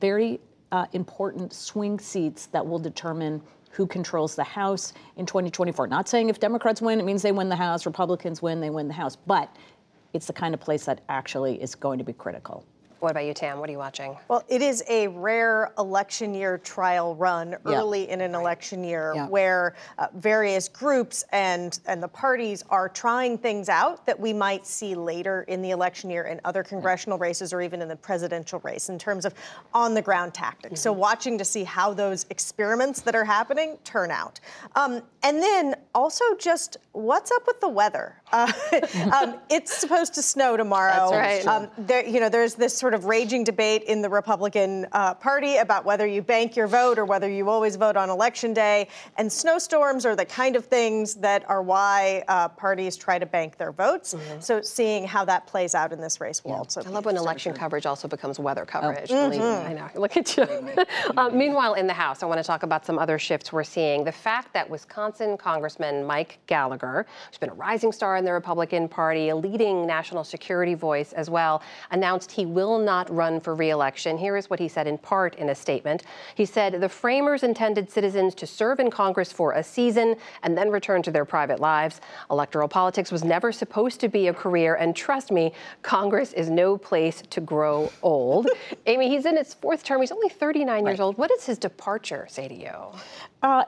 [0.00, 0.40] very
[0.72, 5.86] uh, important swing seats that will determine who controls the House in 2024.
[5.86, 8.88] Not saying if Democrats win, it means they win the House, Republicans win, they win
[8.88, 9.54] the House, but
[10.12, 12.66] it's the kind of place that actually is going to be critical.
[13.02, 13.58] What about you, Tam?
[13.58, 14.16] What are you watching?
[14.28, 18.14] Well, it is a rare election year trial run early yeah.
[18.14, 19.26] in an election year yeah.
[19.26, 24.64] where uh, various groups and, and the parties are trying things out that we might
[24.64, 27.24] see later in the election year in other congressional yeah.
[27.24, 29.34] races or even in the presidential race in terms of
[29.74, 30.74] on the ground tactics.
[30.74, 30.76] Mm-hmm.
[30.76, 34.38] So, watching to see how those experiments that are happening turn out.
[34.76, 38.20] Um, and then also just what's up with the weather?
[38.32, 38.52] Uh,
[39.12, 41.10] um, it's supposed to snow tomorrow.
[41.10, 41.46] That's right.
[41.46, 45.14] Um, there, you know, there's this sort sort of raging debate in the Republican uh,
[45.14, 48.86] Party about whether you bank your vote or whether you always vote on election day.
[49.16, 53.56] And snowstorms are the kind of things that are why uh, parties try to bank
[53.56, 54.12] their votes.
[54.12, 54.40] Mm-hmm.
[54.40, 56.56] So seeing how that plays out in this race will yeah.
[56.58, 56.82] also.
[56.82, 59.10] I love when election coverage also becomes weather coverage.
[59.10, 59.30] Oh.
[59.30, 59.68] Mm-hmm.
[59.68, 59.88] I know.
[59.98, 60.42] Look at you.
[61.16, 64.04] uh, meanwhile, in the House, I want to talk about some other shifts we're seeing.
[64.04, 68.86] The fact that Wisconsin Congressman Mike Gallagher, who's been a rising star in the Republican
[68.86, 74.18] Party, a leading national security voice as well, announced he will not run for reelection.
[74.18, 76.02] Here is what he said in part in a statement.
[76.34, 80.70] He said, The framers intended citizens to serve in Congress for a season and then
[80.70, 82.00] return to their private lives.
[82.30, 86.76] Electoral politics was never supposed to be a career, and trust me, Congress is no
[86.76, 88.48] place to grow old.
[88.86, 90.00] Amy, he's in his fourth term.
[90.00, 90.90] He's only 39 right.
[90.90, 91.16] years old.
[91.18, 92.72] What does his departure say to you?
[93.42, 93.64] Uh,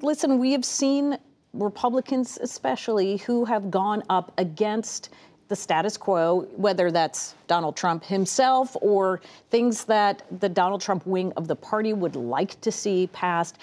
[0.00, 1.18] listen, we have seen
[1.52, 5.10] Republicans, especially, who have gone up against
[5.52, 11.30] the status quo, whether that's Donald Trump himself or things that the Donald Trump wing
[11.36, 13.58] of the party would like to see passed.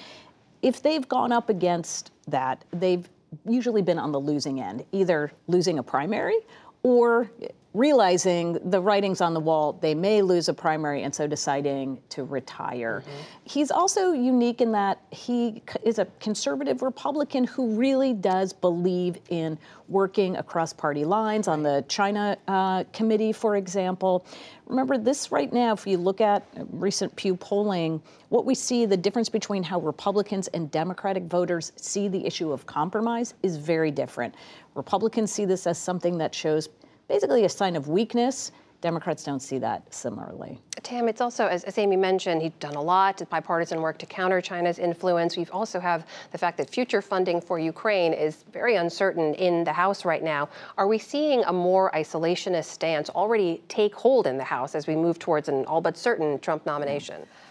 [0.61, 3.09] If they've gone up against that, they've
[3.43, 6.37] usually been on the losing end, either losing a primary
[6.83, 7.31] or
[7.73, 12.23] realizing the writing's on the wall, they may lose a primary, and so deciding to
[12.23, 13.03] retire.
[13.05, 13.21] Mm-hmm.
[13.43, 19.57] He's also unique in that he is a conservative Republican who really does believe in
[19.87, 24.25] working across party lines on the China uh, committee, for example.
[24.65, 28.97] Remember, this right now, if you look at recent Pew polling, what we see, the
[28.97, 34.35] difference between how Republicans and Democratic voters see the issue of compromise is very different.
[34.75, 36.69] Republicans see this as something that shows
[37.09, 38.53] basically a sign of weakness.
[38.81, 40.57] Democrats don't see that similarly.
[40.83, 44.05] Tam, it's also, as, as Amy mentioned, he's done a lot of bipartisan work to
[44.05, 45.35] counter China's influence.
[45.35, 49.73] We also have the fact that future funding for Ukraine is very uncertain in the
[49.73, 50.47] House right now.
[50.77, 54.95] Are we seeing a more isolationist stance already take hold in the House as we
[54.95, 57.21] move towards an all but certain Trump nomination?
[57.21, 57.48] Mm-hmm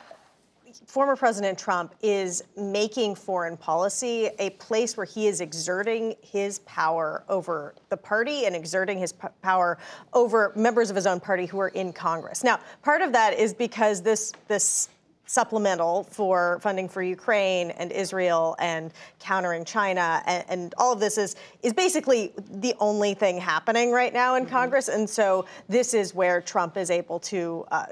[0.88, 7.22] former President Trump is making foreign policy a place where he is exerting his power
[7.28, 9.78] over the party and exerting his p- power
[10.14, 12.42] over members of his own party who are in Congress.
[12.42, 14.88] Now, part of that is because this this
[15.26, 21.18] supplemental for funding for Ukraine and Israel and countering China and, and, all of this
[21.18, 24.52] is is basically the only thing happening right now in mm-hmm.
[24.52, 27.86] Congress, and so this is where Trump is able to uh,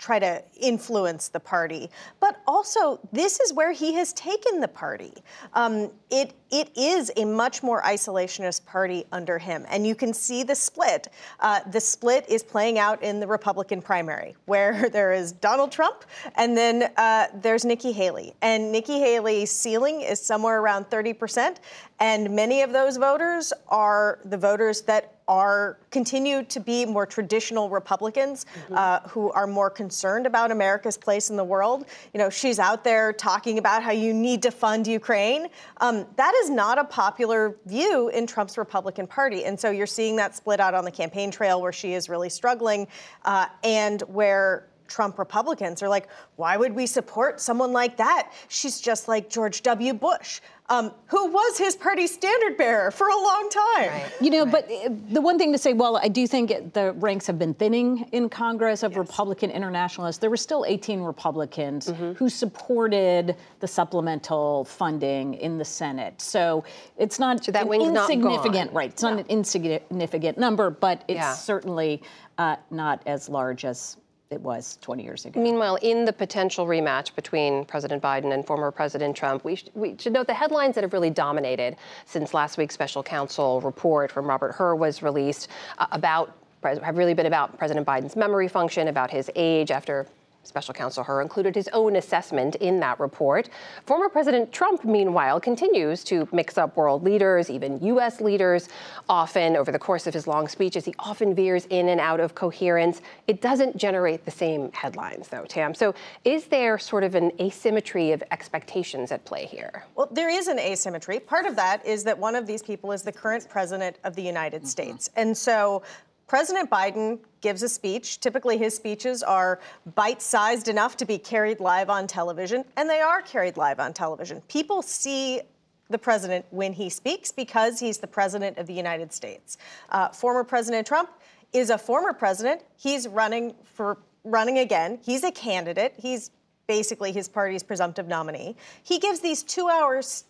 [0.00, 1.90] try to influence the party.
[2.20, 5.12] But also, this is where he has taken the party.
[5.52, 10.42] Um, it it is a much more isolationist party under him, and you can see
[10.42, 11.08] the split.
[11.38, 16.04] Uh, the split is playing out in the Republican primary, where there is Donald Trump,
[16.34, 21.60] and then uh, there's Nikki Haley, and Nikki Haley's ceiling is somewhere around 30 percent,
[22.00, 27.70] and many of those voters are the voters that are continue to be more traditional
[27.70, 28.74] Republicans mm-hmm.
[28.74, 31.86] uh, who are more concerned about America's place in the world.
[32.12, 35.46] You know, she's out there talking about how you need to fund Ukraine.
[35.76, 40.16] Um, that is not a popular view in Trump's Republican Party, and so you're seeing
[40.16, 42.88] that split out on the campaign trail where she is really struggling,
[43.24, 48.32] uh, and where Trump Republicans are like, why would we support someone like that?
[48.48, 49.94] She's just like George W.
[49.94, 53.88] Bush um, who was his party standard bearer for a long time.
[53.88, 54.12] Right.
[54.20, 54.52] You know, right.
[54.52, 57.54] but uh, the one thing to say, well, I do think the ranks have been
[57.54, 58.98] thinning in Congress of yes.
[58.98, 60.18] Republican internationalists.
[60.18, 62.12] There were still 18 Republicans mm-hmm.
[62.12, 66.22] who supported the supplemental funding in the Senate.
[66.22, 66.64] So
[66.96, 68.90] it's not so that an insignificant, right?
[68.90, 71.34] It's not an insignificant number, but it's yeah.
[71.34, 72.00] certainly
[72.38, 73.96] uh, not as large as
[74.30, 75.40] it was 20 years ago.
[75.42, 79.96] Meanwhile, in the potential rematch between President Biden and former President Trump, we, sh- we
[79.98, 81.74] should note the headlines that have really dominated
[82.06, 87.14] since last week's special counsel report from Robert Hur was released uh, about have really
[87.14, 90.06] been about President Biden's memory function, about his age after
[90.42, 93.50] Special counsel Hur included his own assessment in that report.
[93.84, 98.22] Former President Trump, meanwhile, continues to mix up world leaders, even U.S.
[98.22, 98.68] leaders.
[99.08, 102.34] Often, over the course of his long speeches, he often veers in and out of
[102.34, 103.02] coherence.
[103.28, 105.74] It doesn't generate the same headlines, though, Tam.
[105.74, 109.84] So, is there sort of an asymmetry of expectations at play here?
[109.94, 111.20] Well, there is an asymmetry.
[111.20, 114.22] Part of that is that one of these people is the current president of the
[114.22, 114.68] United mm-hmm.
[114.68, 115.10] States.
[115.16, 115.82] And so,
[116.30, 118.20] President Biden gives a speech.
[118.20, 119.58] Typically, his speeches are
[119.96, 123.92] bite sized enough to be carried live on television, and they are carried live on
[123.92, 124.40] television.
[124.42, 125.40] People see
[125.88, 129.58] the president when he speaks because he's the president of the United States.
[129.88, 131.10] Uh, former President Trump
[131.52, 132.62] is a former president.
[132.76, 135.00] He's running for running again.
[135.02, 135.94] He's a candidate.
[135.96, 136.30] He's
[136.68, 138.54] basically his party's presumptive nominee.
[138.84, 140.26] He gives these two hours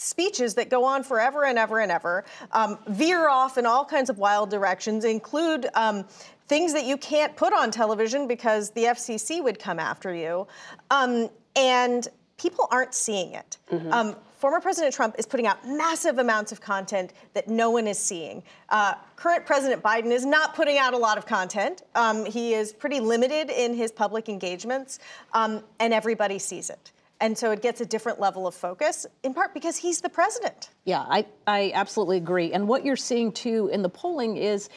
[0.00, 4.08] speeches that go on forever and ever and ever, um, veer off in all kinds
[4.08, 6.04] of wild directions, include um,
[6.48, 10.46] things that you can't put on television because the FCC would come after you.
[10.90, 12.08] Um, and
[12.38, 13.58] people aren't seeing it.
[13.70, 13.92] Mm-hmm.
[13.92, 17.98] Um, former President Trump is putting out massive amounts of content that no one is
[17.98, 18.42] seeing.
[18.70, 21.82] Uh, current President Biden is not putting out a lot of content.
[21.94, 24.98] Um, he is pretty limited in his public engagements,
[25.34, 26.90] um, and everybody sees it.
[27.20, 30.70] And so it gets a different level of focus, in part because he's the president.
[30.84, 32.52] Yeah, I, I absolutely agree.
[32.52, 34.70] And what you're seeing too in the polling is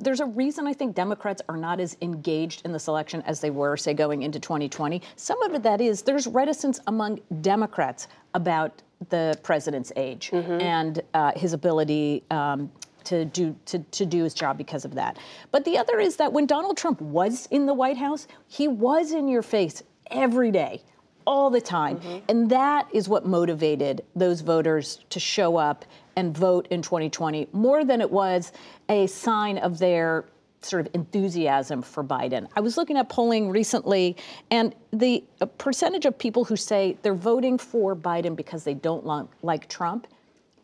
[0.00, 3.50] there's a reason I think Democrats are not as engaged in this election as they
[3.50, 5.00] were, say, going into 2020.
[5.16, 10.60] Some of it that is there's reticence among Democrats about the president's age mm-hmm.
[10.60, 12.70] and uh, his ability um,
[13.04, 15.18] to do to, to do his job because of that.
[15.52, 19.12] But the other is that when Donald Trump was in the White House, he was
[19.12, 20.82] in your face every day
[21.26, 21.98] all the time.
[21.98, 22.18] Mm-hmm.
[22.28, 25.84] And that is what motivated those voters to show up
[26.16, 28.52] and vote in 2020 more than it was
[28.88, 30.24] a sign of their
[30.62, 32.48] sort of enthusiasm for Biden.
[32.56, 34.16] I was looking at polling recently,
[34.50, 35.22] and the
[35.58, 39.04] percentage of people who say they're voting for Biden because they don't
[39.42, 40.06] like Trump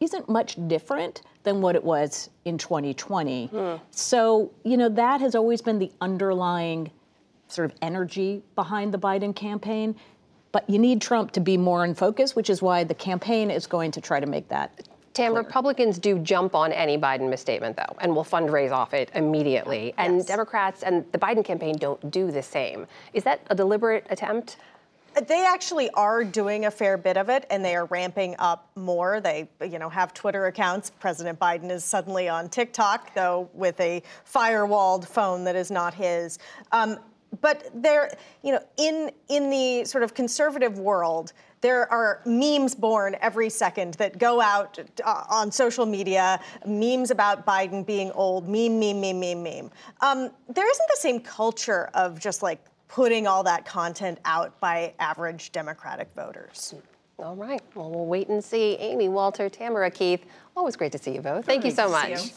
[0.00, 3.48] isn't much different than what it was in 2020.
[3.48, 3.80] Mm.
[3.90, 6.90] So, you know, that has always been the underlying
[7.46, 9.94] sort of energy behind the Biden campaign.
[10.52, 13.66] But you need Trump to be more in focus, which is why the campaign is
[13.66, 14.86] going to try to make that.
[15.14, 15.42] Tam, clear.
[15.42, 19.86] Republicans do jump on any Biden misstatement, though, and will fundraise off it immediately.
[19.86, 19.94] Yes.
[19.98, 22.86] And Democrats and the Biden campaign don't do the same.
[23.12, 24.56] Is that a deliberate attempt?
[25.28, 29.20] They actually are doing a fair bit of it, and they are ramping up more.
[29.20, 30.88] They, you know, have Twitter accounts.
[30.88, 36.38] President Biden is suddenly on TikTok, though, with a firewalled phone that is not his.
[36.72, 36.98] Um,
[37.40, 38.12] but there,
[38.42, 43.94] you know, in in the sort of conservative world, there are memes born every second
[43.94, 49.18] that go out uh, on social media, memes about Biden being old, meme, meme, meme,
[49.20, 49.70] meme, meme.
[50.00, 54.92] Um, there isn't the same culture of just like putting all that content out by
[54.98, 56.74] average Democratic voters.
[57.18, 57.62] All right.
[57.74, 58.76] Well, we'll wait and see.
[58.76, 60.26] Amy, Walter, Tamara, Keith,
[60.56, 61.46] always great to see you both.
[61.46, 62.32] Thank you so much.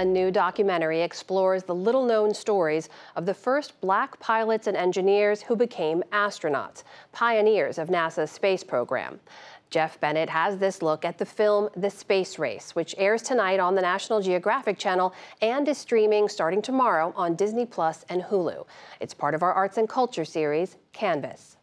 [0.00, 5.42] A new documentary explores the little known stories of the first black pilots and engineers
[5.42, 9.20] who became astronauts, pioneers of NASA's space program.
[9.68, 13.74] Jeff Bennett has this look at the film The Space Race, which airs tonight on
[13.74, 18.64] the National Geographic Channel and is streaming starting tomorrow on Disney Plus and Hulu.
[19.00, 21.58] It's part of our arts and culture series, Canvas.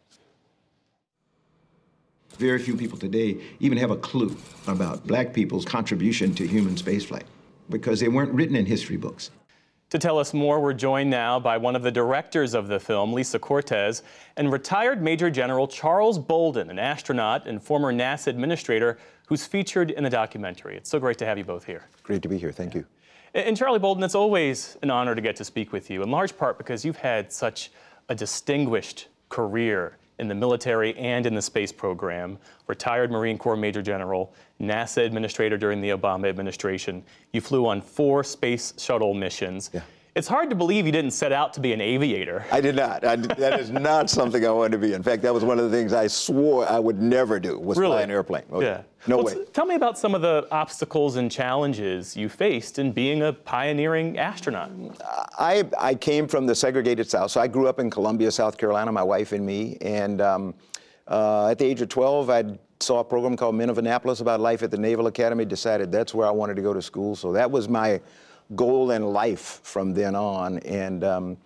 [2.36, 4.36] Very few people today even have a clue
[4.68, 7.24] about black people's contribution to human spaceflight
[7.70, 9.30] because they weren't written in history books.
[9.90, 13.14] To tell us more, we're joined now by one of the directors of the film,
[13.14, 14.02] Lisa Cortés,
[14.36, 18.98] and retired Major General Charles Bolden, an astronaut and former NASA administrator
[19.28, 20.76] who's featured in the documentary.
[20.76, 21.86] It's so great to have you both here.
[22.02, 22.52] Great to be here.
[22.52, 22.84] Thank you.
[23.32, 26.36] And Charlie Bolden, it's always an honor to get to speak with you, in large
[26.36, 27.70] part because you've had such
[28.10, 33.82] a distinguished career in the military and in the space program, retired Marine Corps Major
[33.82, 37.04] General, NASA Administrator during the Obama administration.
[37.32, 39.70] You flew on four space shuttle missions.
[39.72, 39.82] Yeah.
[40.18, 42.44] It's hard to believe you didn't set out to be an aviator.
[42.50, 43.04] I did not.
[43.04, 44.92] I, that is not something I wanted to be.
[44.92, 47.78] In fact, that was one of the things I swore I would never do was
[47.78, 47.92] really?
[47.92, 48.42] fly an airplane.
[48.50, 48.66] Okay.
[48.66, 48.82] Yeah.
[49.06, 49.44] No well, way.
[49.52, 54.18] Tell me about some of the obstacles and challenges you faced in being a pioneering
[54.18, 54.72] astronaut.
[55.38, 57.30] I, I came from the segregated South.
[57.30, 59.78] So I grew up in Columbia, South Carolina, my wife and me.
[59.82, 60.54] And um,
[61.06, 64.40] uh, at the age of 12, I saw a program called Men of Annapolis about
[64.40, 67.14] life at the Naval Academy, decided that's where I wanted to go to school.
[67.14, 68.00] So that was my
[68.56, 70.58] goal in life from then on.
[70.60, 71.36] And um,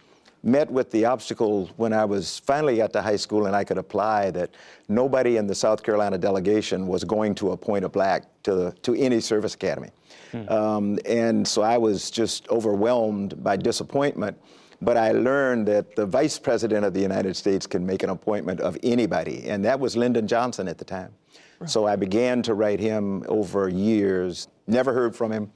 [0.42, 3.78] met with the obstacle when I was finally got to high school and I could
[3.78, 4.50] apply that
[4.88, 8.94] nobody in the South Carolina delegation was going to appoint a black to, the, to
[8.94, 9.90] any service academy.
[10.32, 10.48] Hmm.
[10.48, 14.36] Um, and so I was just overwhelmed by disappointment.
[14.80, 18.60] But I learned that the vice president of the United States can make an appointment
[18.60, 21.14] of anybody, and that was Lyndon Johnson at the time.
[21.60, 21.70] Right.
[21.70, 25.52] So I began to write him over years, never heard from him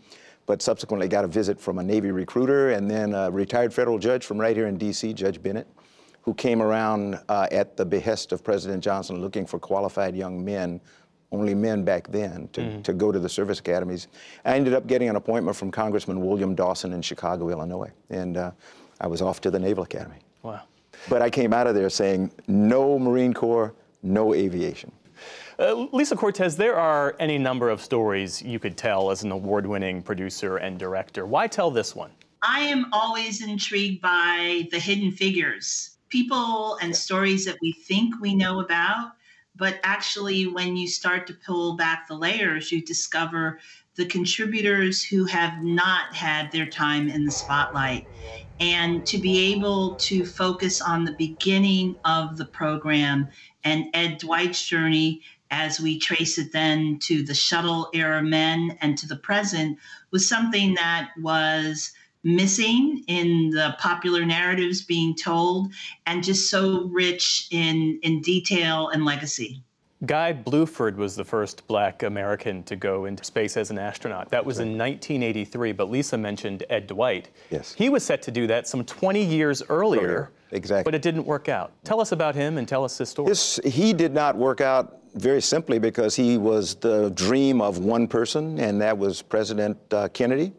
[0.47, 4.25] but subsequently got a visit from a Navy recruiter and then a retired federal judge
[4.25, 5.67] from right here in D.C., Judge Bennett,
[6.23, 10.81] who came around uh, at the behest of President Johnson looking for qualified young men,
[11.33, 12.83] only men back then, to, mm-hmm.
[12.83, 14.07] to go to the service academies.
[14.45, 18.53] I ended up getting an appointment from Congressman William Dawson in Chicago, Illinois, and uh,
[19.01, 20.19] I was off to the Naval Academy.
[20.43, 20.63] Wow.
[21.09, 24.93] But I came out of there saying, no Marine Corps, no aviation.
[25.59, 29.67] Uh, Lisa Cortés, there are any number of stories you could tell as an award
[29.67, 31.25] winning producer and director.
[31.25, 32.11] Why tell this one?
[32.43, 38.35] I am always intrigued by the hidden figures, people and stories that we think we
[38.35, 39.13] know about.
[39.55, 43.59] But actually, when you start to pull back the layers, you discover
[43.95, 48.07] the contributors who have not had their time in the spotlight.
[48.61, 53.29] And to be able to focus on the beginning of the program
[53.65, 58.97] and Ed Dwight's journey as we trace it then to the shuttle era men and
[58.99, 59.79] to the present
[60.11, 61.93] was something that was
[62.25, 65.73] missing in the popular narratives being told
[66.07, 69.63] and just so rich in in detail and legacy.
[70.05, 74.29] Guy Bluford was the first black American to go into space as an astronaut.
[74.29, 77.31] That was in 1983, but Lisa mentioned Ed Dwight.
[77.51, 77.73] Yes.
[77.73, 80.01] He was set to do that some 20 years earlier.
[80.01, 80.85] Earlier, Exactly.
[80.85, 81.73] But it didn't work out.
[81.85, 83.29] Tell us about him and tell us his story.
[83.29, 88.07] This, he did not work out very simply because he was the dream of one
[88.07, 90.53] person, and that was President uh, Kennedy.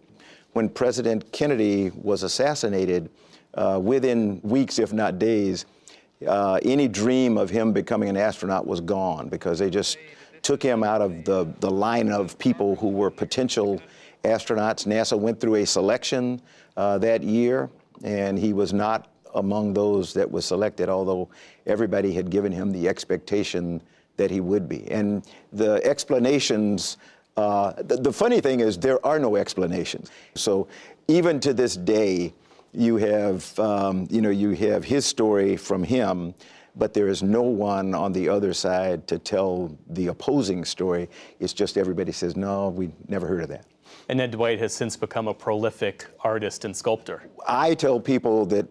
[0.54, 3.10] When President Kennedy was assassinated,
[3.54, 5.66] uh, within weeks, if not days,
[6.28, 9.98] uh, any dream of him becoming an astronaut was gone because they just
[10.42, 13.80] took him out of the, the line of people who were potential
[14.24, 14.88] astronauts.
[14.88, 16.42] NASA went through a selection
[16.76, 17.70] uh, that year,
[18.04, 21.30] and he was not among those that was selected, although
[21.68, 23.82] everybody had given him the expectation
[24.18, 24.90] that he would be.
[24.92, 26.98] And the explanations,
[27.38, 30.12] uh, the, the funny thing is, there are no explanations.
[30.36, 30.68] So
[31.08, 32.34] even to this day,
[32.74, 36.34] you have, um, you know, you have his story from him,
[36.76, 41.10] but there is no one on the other side to tell the opposing story.
[41.40, 43.66] It's just everybody says, no, we never heard of that.
[44.10, 47.24] And Ed Dwight has since become a prolific artist and sculptor.
[47.48, 48.68] I tell people that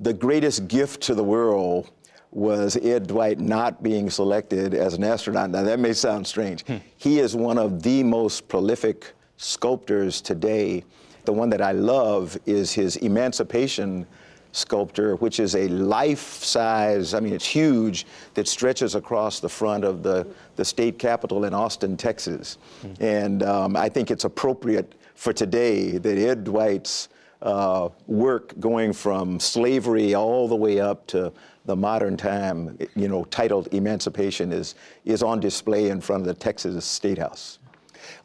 [0.00, 1.90] the greatest gift to the world
[2.36, 5.48] was Ed Dwight not being selected as an astronaut.
[5.48, 6.66] Now, that may sound strange.
[6.66, 6.76] Hmm.
[6.98, 10.84] He is one of the most prolific sculptors today.
[11.24, 14.06] The one that I love is his Emancipation
[14.52, 19.84] sculpture, which is a life size, I mean, it's huge, that stretches across the front
[19.84, 20.26] of the,
[20.56, 22.58] the state capitol in Austin, Texas.
[22.82, 23.02] Mm-hmm.
[23.02, 27.08] And um, I think it's appropriate for today that Ed Dwight's
[27.42, 31.32] uh, work going from slavery all the way up to
[31.66, 34.74] the modern time, you know, titled Emancipation, is,
[35.04, 37.58] is on display in front of the Texas State House.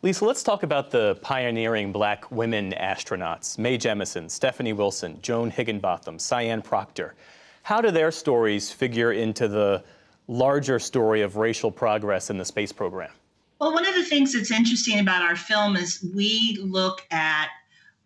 [0.03, 6.19] Lisa, let's talk about the pioneering black women astronauts Mae Jemison, Stephanie Wilson, Joan Higginbotham,
[6.19, 7.15] Sian Proctor.
[7.63, 9.83] How do their stories figure into the
[10.27, 13.11] larger story of racial progress in the space program?
[13.59, 17.49] Well, one of the things that's interesting about our film is we look at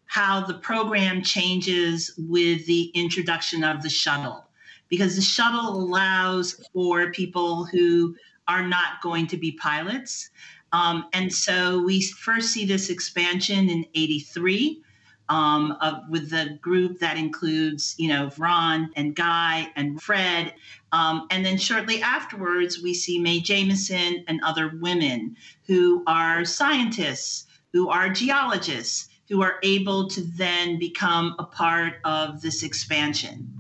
[0.05, 4.45] how the program changes with the introduction of the shuttle
[4.89, 8.15] because the shuttle allows for people who
[8.47, 10.29] are not going to be pilots.
[10.71, 14.81] Um, and so we first see this expansion in 83
[15.29, 15.77] um,
[16.09, 20.53] with the group that includes, you know, Ron and Guy and Fred.
[20.91, 25.35] Um, and then shortly afterwards, we see Mae Jemison and other women
[25.65, 32.41] who are scientists, who are geologists, who are able to then become a part of
[32.41, 33.51] this expansion.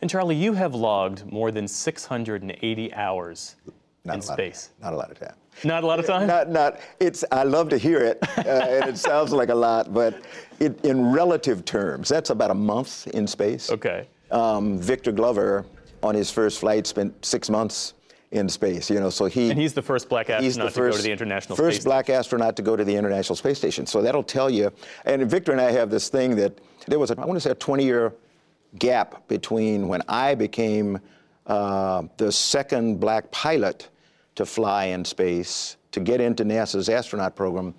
[0.00, 3.56] And Charlie, you have logged more than 680 hours
[4.04, 4.70] not in space.
[4.78, 5.34] Of, not a lot of time.
[5.64, 6.26] Not a lot of time.
[6.26, 6.80] Not not.
[6.98, 7.24] It's.
[7.30, 10.22] I love to hear it, uh, and it sounds like a lot, but
[10.58, 13.70] it, in relative terms, that's about a month in space.
[13.70, 14.08] Okay.
[14.30, 15.66] Um, Victor Glover,
[16.02, 17.94] on his first flight, spent six months
[18.32, 18.90] in space.
[18.90, 21.12] You know, so he and he's the first black astronaut first, to go to the
[21.12, 23.86] international first space black astronaut to go to the international space station.
[23.86, 24.72] So that'll tell you.
[25.04, 26.58] And Victor and I have this thing that
[26.88, 28.12] there was a, I want to say a 20 year
[28.78, 30.98] gap between when I became
[31.46, 33.88] uh, the second black pilot
[34.34, 37.74] to fly in space, to get into NASA's astronaut program,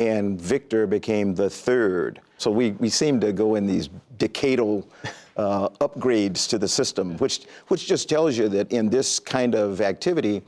[0.00, 2.20] and Victor became the third.
[2.38, 3.88] So we, we seem to go in these
[4.18, 4.84] decadal
[5.36, 9.80] uh, upgrades to the system, which, which just tells you that in this kind of
[9.80, 10.42] activity,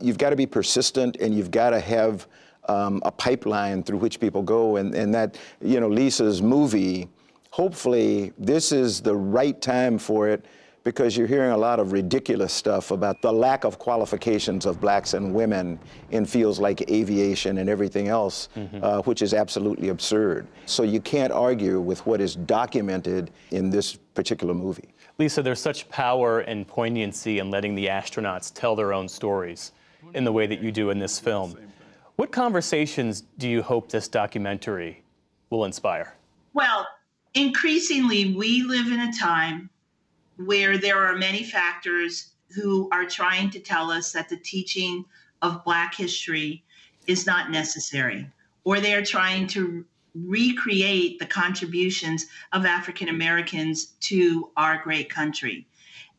[0.00, 2.26] you've got to be persistent and you've got to have
[2.68, 4.76] um, a pipeline through which people go.
[4.76, 7.08] And, and that, you know, Lisa's movie,
[7.50, 10.44] hopefully this is the right time for it
[10.82, 15.14] because you're hearing a lot of ridiculous stuff about the lack of qualifications of blacks
[15.14, 15.78] and women
[16.10, 18.82] in fields like aviation and everything else, mm-hmm.
[18.82, 20.46] uh, which is absolutely absurd.
[20.66, 24.94] So you can't argue with what is documented in this particular movie.
[25.18, 29.72] Lisa, there's such power and poignancy in letting the astronauts tell their own stories
[30.14, 31.54] in the way that you do in this film.
[32.16, 35.02] What conversations do you hope this documentary
[35.50, 36.14] will inspire?
[36.54, 36.86] Well,
[37.34, 39.70] increasingly, we live in a time
[40.44, 45.04] where there are many factors who are trying to tell us that the teaching
[45.42, 46.64] of Black history
[47.06, 48.26] is not necessary,
[48.64, 49.84] or they are trying to
[50.14, 55.66] recreate the contributions of African Americans to our great country.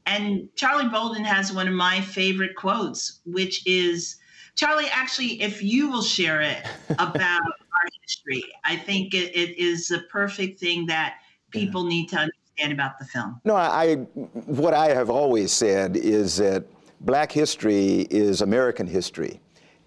[0.05, 4.17] And Charlie Bolden has one of my favorite quotes, which is
[4.55, 6.65] Charlie, actually, if you will share it
[6.99, 11.15] about our history, I think it, it is a perfect thing that
[11.51, 13.41] people need to understand about the film.
[13.43, 16.63] No, I, what I have always said is that
[17.01, 19.39] black history is American history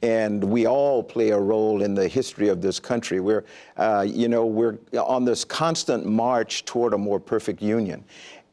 [0.04, 3.20] and we all play a role in the history of this country.
[3.20, 3.44] We're,
[3.78, 8.04] uh, you know, we're on this constant march toward a more perfect union.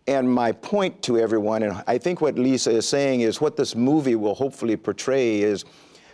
[0.08, 3.76] And my point to everyone, and I think what Lisa is saying is what this
[3.76, 5.66] movie will hopefully portray is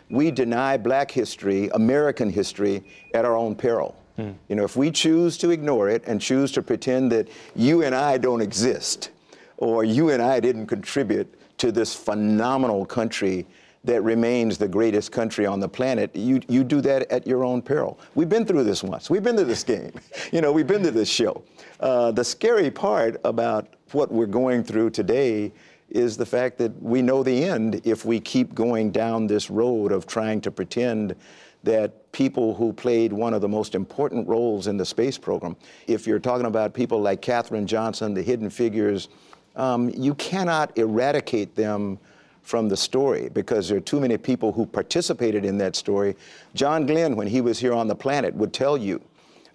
[0.10, 2.84] we deny black history, American history,
[3.14, 3.96] at our own peril.
[4.18, 7.94] You know, if we choose to ignore it and choose to pretend that you and
[7.94, 9.12] I don't exist,
[9.58, 13.46] or you and I didn't contribute to this phenomenal country
[13.84, 17.62] that remains the greatest country on the planet, you, you do that at your own
[17.62, 18.00] peril.
[18.16, 19.10] We've been through this once.
[19.10, 19.92] We've been to this game.
[20.32, 21.42] You know, we've been to this show.
[21.80, 25.54] Uh, the scary part about what we're going through today
[25.90, 29.94] is the fact that we know the end if we keep going down this road
[29.94, 31.16] of trying to pretend
[31.64, 35.56] that people who played one of the most important roles in the space program,
[35.86, 39.10] if you're talking about people like Katherine Johnson, the hidden figures,
[39.56, 42.00] um, you cannot eradicate them
[42.42, 46.16] from the story because there are too many people who participated in that story.
[46.56, 49.00] John Glenn, when he was here on the planet, would tell you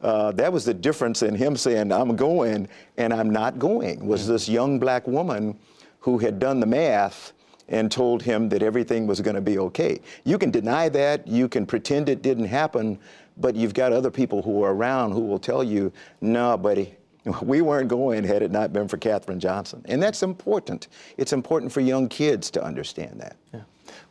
[0.01, 4.29] uh, that was the difference in him saying, I'm going and I'm not going, was
[4.29, 5.59] this young black woman
[5.99, 7.33] who had done the math
[7.69, 10.01] and told him that everything was going to be okay.
[10.25, 12.99] You can deny that, you can pretend it didn't happen,
[13.37, 16.97] but you've got other people who are around who will tell you, no, buddy,
[17.43, 19.83] we weren't going had it not been for Katherine Johnson.
[19.87, 20.89] And that's important.
[21.17, 23.37] It's important for young kids to understand that.
[23.53, 23.61] Yeah.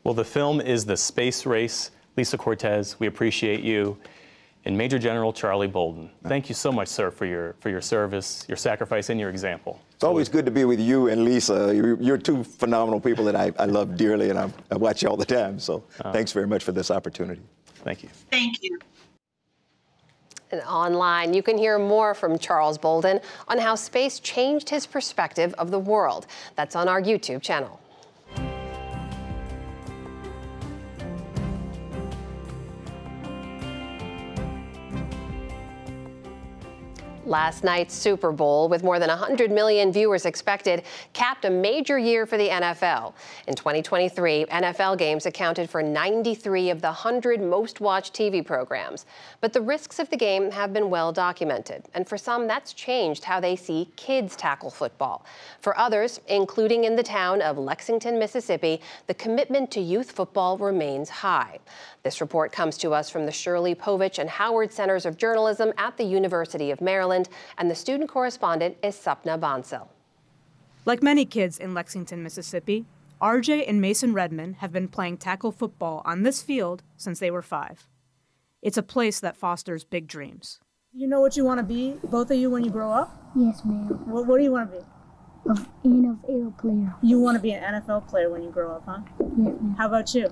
[0.04, 1.92] Well, the film is The Space Race.
[2.18, 3.98] Lisa Cortés, we appreciate you.
[4.66, 6.30] And Major General Charlie Bolden, uh-huh.
[6.30, 9.80] thank you so much, sir, for your, for your service, your sacrifice, and your example.
[10.02, 11.72] It's always good to be with you and Lisa.
[11.76, 15.10] You're, you're two phenomenal people that I, I love dearly, and I, I watch you
[15.10, 15.60] all the time.
[15.60, 17.44] So uh, thanks very much for this opportunity.
[17.84, 18.10] Thank you.
[18.32, 18.80] Thank you
[20.52, 21.36] and online.
[21.36, 25.80] You can hear more from Charles Bolden on how space changed his perspective of the
[25.80, 26.26] world.
[26.56, 27.81] That's on our YouTube channel.
[37.32, 42.26] Last night's Super Bowl, with more than 100 million viewers expected, capped a major year
[42.26, 43.14] for the NFL.
[43.48, 49.06] In 2023, NFL games accounted for 93 of the 100 most watched TV programs.
[49.40, 53.24] But the risks of the game have been well documented, and for some, that's changed
[53.24, 55.26] how they see kids tackle football.
[55.62, 61.10] For others, including in the town of Lexington, Mississippi, the commitment to youth football remains
[61.10, 61.60] high.
[62.04, 65.96] This report comes to us from the Shirley Povich and Howard Centers of Journalism at
[65.98, 67.21] the University of Maryland,
[67.58, 69.88] and the student correspondent is Sapna Bansal.
[70.86, 72.86] Like many kids in Lexington, Mississippi,
[73.22, 77.44] RJ and Mason Redman have been playing tackle football on this field since they were
[77.44, 77.88] five.
[78.62, 80.60] It's a place that fosters big dreams.
[80.94, 83.32] You know what you want to be, both of you, when you grow up?
[83.36, 83.88] Yes, ma'am.
[84.08, 84.86] What, what do you want to be?
[85.46, 86.96] An NFL player.
[87.02, 89.00] You want to be an NFL player when you grow up, huh?
[89.20, 89.76] Yes, ma'am.
[89.78, 90.28] How about you?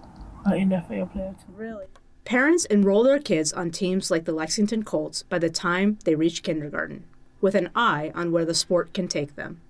[0.46, 1.36] an NFL player.
[1.40, 1.54] Too.
[1.54, 1.86] Really?
[2.30, 6.44] Parents enroll their kids on teams like the Lexington Colts by the time they reach
[6.44, 7.06] kindergarten,
[7.42, 9.62] with an eye on where the sport can take them.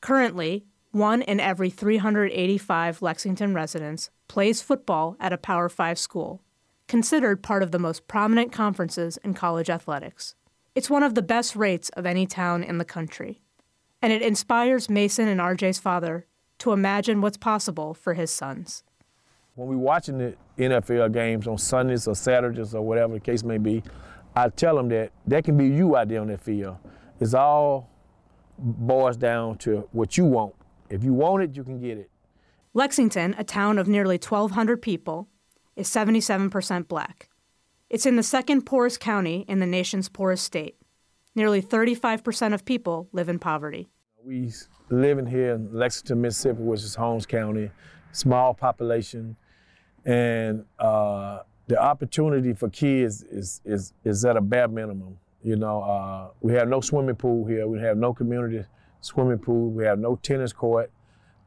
[0.00, 6.40] Currently, one in every 385 Lexington residents plays football at a Power 5 school,
[6.86, 10.36] considered part of the most prominent conferences in college athletics.
[10.76, 13.42] It's one of the best rates of any town in the country,
[14.00, 16.26] and it inspires Mason and RJ's father
[16.58, 18.84] to imagine what's possible for his sons.
[19.56, 23.58] When we're watching the NFL games on Sundays or Saturdays or whatever the case may
[23.58, 23.84] be,
[24.34, 26.76] I tell them that that can be you out there on that field.
[27.20, 27.88] It's all
[28.58, 30.56] boils down to what you want.
[30.90, 32.10] If you want it, you can get it.
[32.72, 35.28] Lexington, a town of nearly 1,200 people,
[35.76, 37.28] is 77% black.
[37.88, 40.74] It's in the second poorest county in the nation's poorest state.
[41.36, 43.88] Nearly 35% of people live in poverty.
[44.24, 44.50] We
[44.90, 47.70] living here in Lexington, Mississippi, which is Holmes County,
[48.10, 49.36] small population,
[50.04, 55.18] and uh, the opportunity for kids is, is, is at a bare minimum.
[55.42, 57.66] You know, uh, we have no swimming pool here.
[57.66, 58.64] We have no community
[59.00, 59.70] swimming pool.
[59.70, 60.90] We have no tennis court.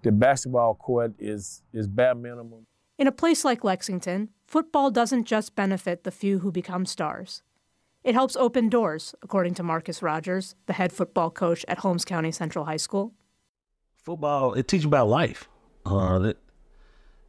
[0.04, 2.66] The basketball court is, is bare minimum.
[2.98, 7.44] In a place like Lexington, football doesn't just benefit the few who become stars.
[8.04, 12.32] It helps open doors, according to Marcus Rogers, the head football coach at Holmes County
[12.32, 13.14] Central High School.
[14.04, 15.50] Football, it teaches about life.
[15.86, 16.38] Uh, that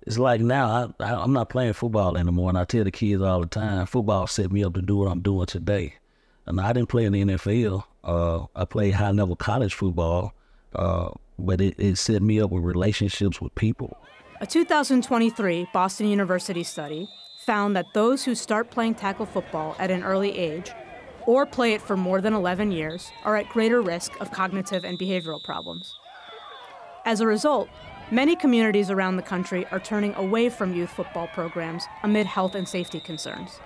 [0.08, 3.20] it's like now I, I am not playing football anymore, and I tell the kids
[3.20, 5.96] all the time, football set me up to do what I'm doing today.
[6.46, 7.84] And I didn't play in the NFL.
[8.02, 10.32] Uh, I played high level college football,
[10.74, 13.98] uh, but it, it set me up with relationships with people.
[14.40, 17.06] A 2023 Boston University study
[17.44, 20.72] found that those who start playing tackle football at an early age
[21.26, 24.98] or play it for more than 11 years are at greater risk of cognitive and
[24.98, 25.94] behavioral problems.
[27.04, 27.68] As a result,
[28.10, 32.68] many communities around the country are turning away from youth football programs amid health and
[32.68, 33.60] safety concerns.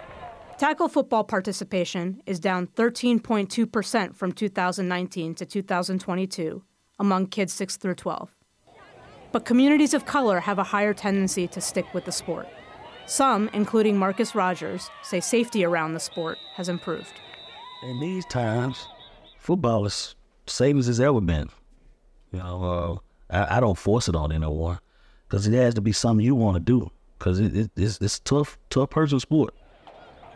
[0.59, 6.62] Tackle football participation is down 13.2% from 2019 to 2022
[6.99, 8.30] among kids 6 through 12.
[9.32, 12.47] But communities of color have a higher tendency to stick with the sport.
[13.07, 17.20] Some, including Marcus Rogers, say safety around the sport has improved.
[17.82, 18.86] In these times,
[19.38, 20.14] football is
[20.47, 21.49] safe as it's ever been.
[22.30, 22.99] You know, uh,
[23.33, 24.78] I, I, don't force it on anyone
[25.28, 28.20] because it has to be something you want to do because it, it, it's, it's
[28.20, 29.55] tough, tough person sport,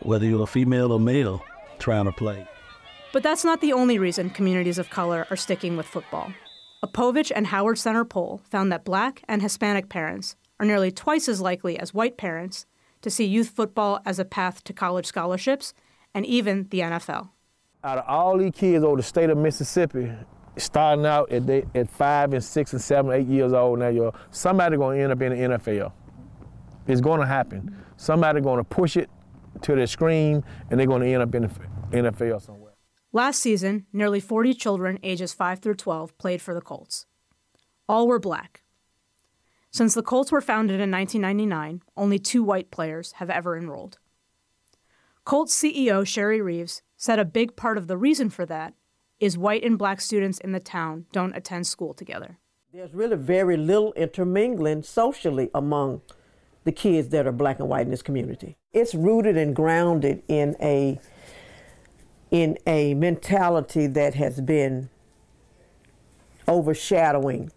[0.01, 1.43] whether you're a female or male
[1.79, 2.47] trying to play.
[3.13, 6.33] But that's not the only reason communities of color are sticking with football.
[6.83, 11.29] A Povich and Howard Center poll found that black and Hispanic parents are nearly twice
[11.29, 12.67] as likely as white parents
[13.03, 15.75] to see youth football as a path to college scholarships
[16.15, 17.31] and even the NFL.
[17.85, 20.13] Out of all these kids over the state of Mississippi,
[20.57, 24.77] starting out at, at five and six and seven, eight years old now, you're, somebody
[24.97, 25.93] to end up in the NFL.
[26.87, 27.77] It's to happen.
[27.97, 29.11] Somebody to push it
[29.63, 31.49] to the screen, and they're to end up in the
[31.93, 32.75] NFL somewhere.
[33.13, 37.07] Last season, nearly 40 children ages 5 through 12 played for the Colts.
[37.89, 38.63] All were black.
[39.71, 43.99] Since the Colts were founded in 1999, only two white players have ever enrolled.
[45.25, 48.75] Colts CEO Sherry Reeves said a big part of the reason for that
[49.21, 52.39] is white and black students in the town don't attend school together.
[52.73, 56.03] There's really very little intermingling socially among
[56.65, 58.57] the kids that are black and white in this community.
[58.73, 61.01] It's rooted and grounded in a
[62.31, 64.91] in a mentality that has been
[66.49, 67.53] overshadowing,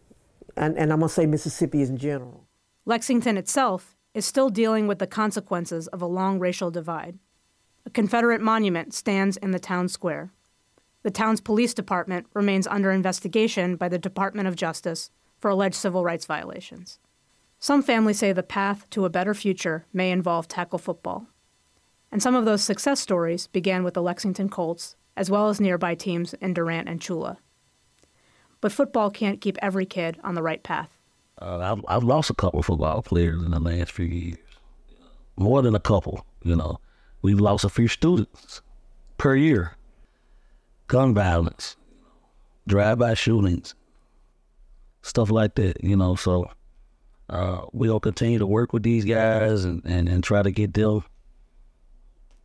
[0.55, 2.45] and, and I'm to say Mississippi in general.
[2.85, 7.17] Lexington itself is still dealing with the consequences of a long racial divide.
[7.85, 10.31] A Confederate monument stands in the town square.
[11.09, 16.03] The town's police department remains under investigation by the Department of Justice for alleged civil
[16.03, 16.99] rights violations.
[17.57, 21.25] Some families say the path to a better future may involve tackle football.
[22.11, 25.95] And some of those success stories began with the Lexington Colts, as well as nearby
[25.95, 27.37] teams in Durant and Tchula.
[28.61, 30.91] But football can't keep every kid on the right path.
[31.41, 34.37] Uh, I've, I've lost a couple football players in the last few years.
[35.35, 36.79] More than a couple, you know.
[37.23, 38.61] We've lost a few students
[39.17, 39.75] per year.
[40.89, 41.77] Gun violence,
[42.67, 43.75] drive-by shootings,
[45.03, 46.15] stuff like that, you know.
[46.15, 46.49] So
[47.29, 51.03] uh, we'll continue to work with these guys and, and, and try to get them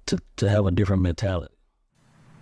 [0.07, 1.55] to, to have a different mentality.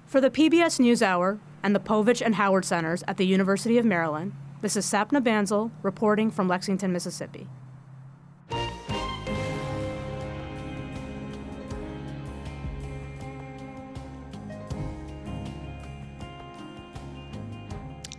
[0.06, 4.32] For the PBS NewsHour and the Povich and Howard Centers at the University of Maryland,
[4.60, 7.46] this is Sapna Bansal reporting from Lexington, Mississippi.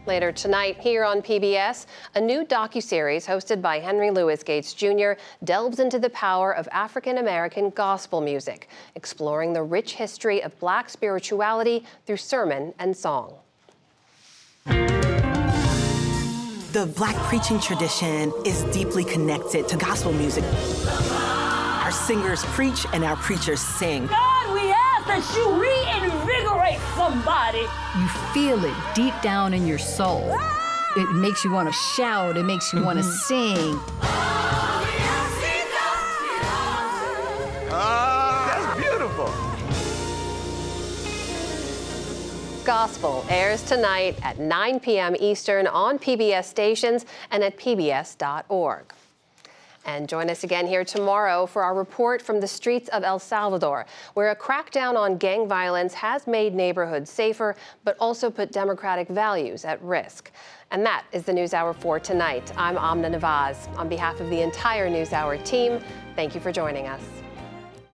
[0.05, 1.85] Later tonight, here on PBS,
[2.15, 5.13] a new docuseries hosted by Henry Louis Gates Jr.
[5.45, 10.89] delves into the power of African American gospel music, exploring the rich history of black
[10.89, 13.35] spirituality through sermon and song.
[16.73, 20.43] The black preaching tradition is deeply connected to gospel music.
[21.81, 24.07] Our singers preach and our preachers sing.
[24.07, 26.32] God, we ask that you reinvigorate
[26.95, 27.67] somebody.
[27.97, 30.37] You feel it deep down in your soul.
[30.95, 33.79] It makes you want to shout, it makes you want to sing.
[37.75, 39.25] Ah, that's beautiful.
[42.63, 45.15] Gospel airs tonight at 9 p.m.
[45.19, 48.93] Eastern on PBS stations and at pbs.org.
[49.85, 53.85] And join us again here tomorrow for our report from the streets of El Salvador,
[54.13, 59.65] where a crackdown on gang violence has made neighborhoods safer, but also put democratic values
[59.65, 60.31] at risk.
[60.71, 62.51] And that is the NewsHour for tonight.
[62.57, 63.67] I'm Amna Nawaz.
[63.77, 65.79] On behalf of the entire NewsHour team,
[66.15, 67.03] thank you for joining us.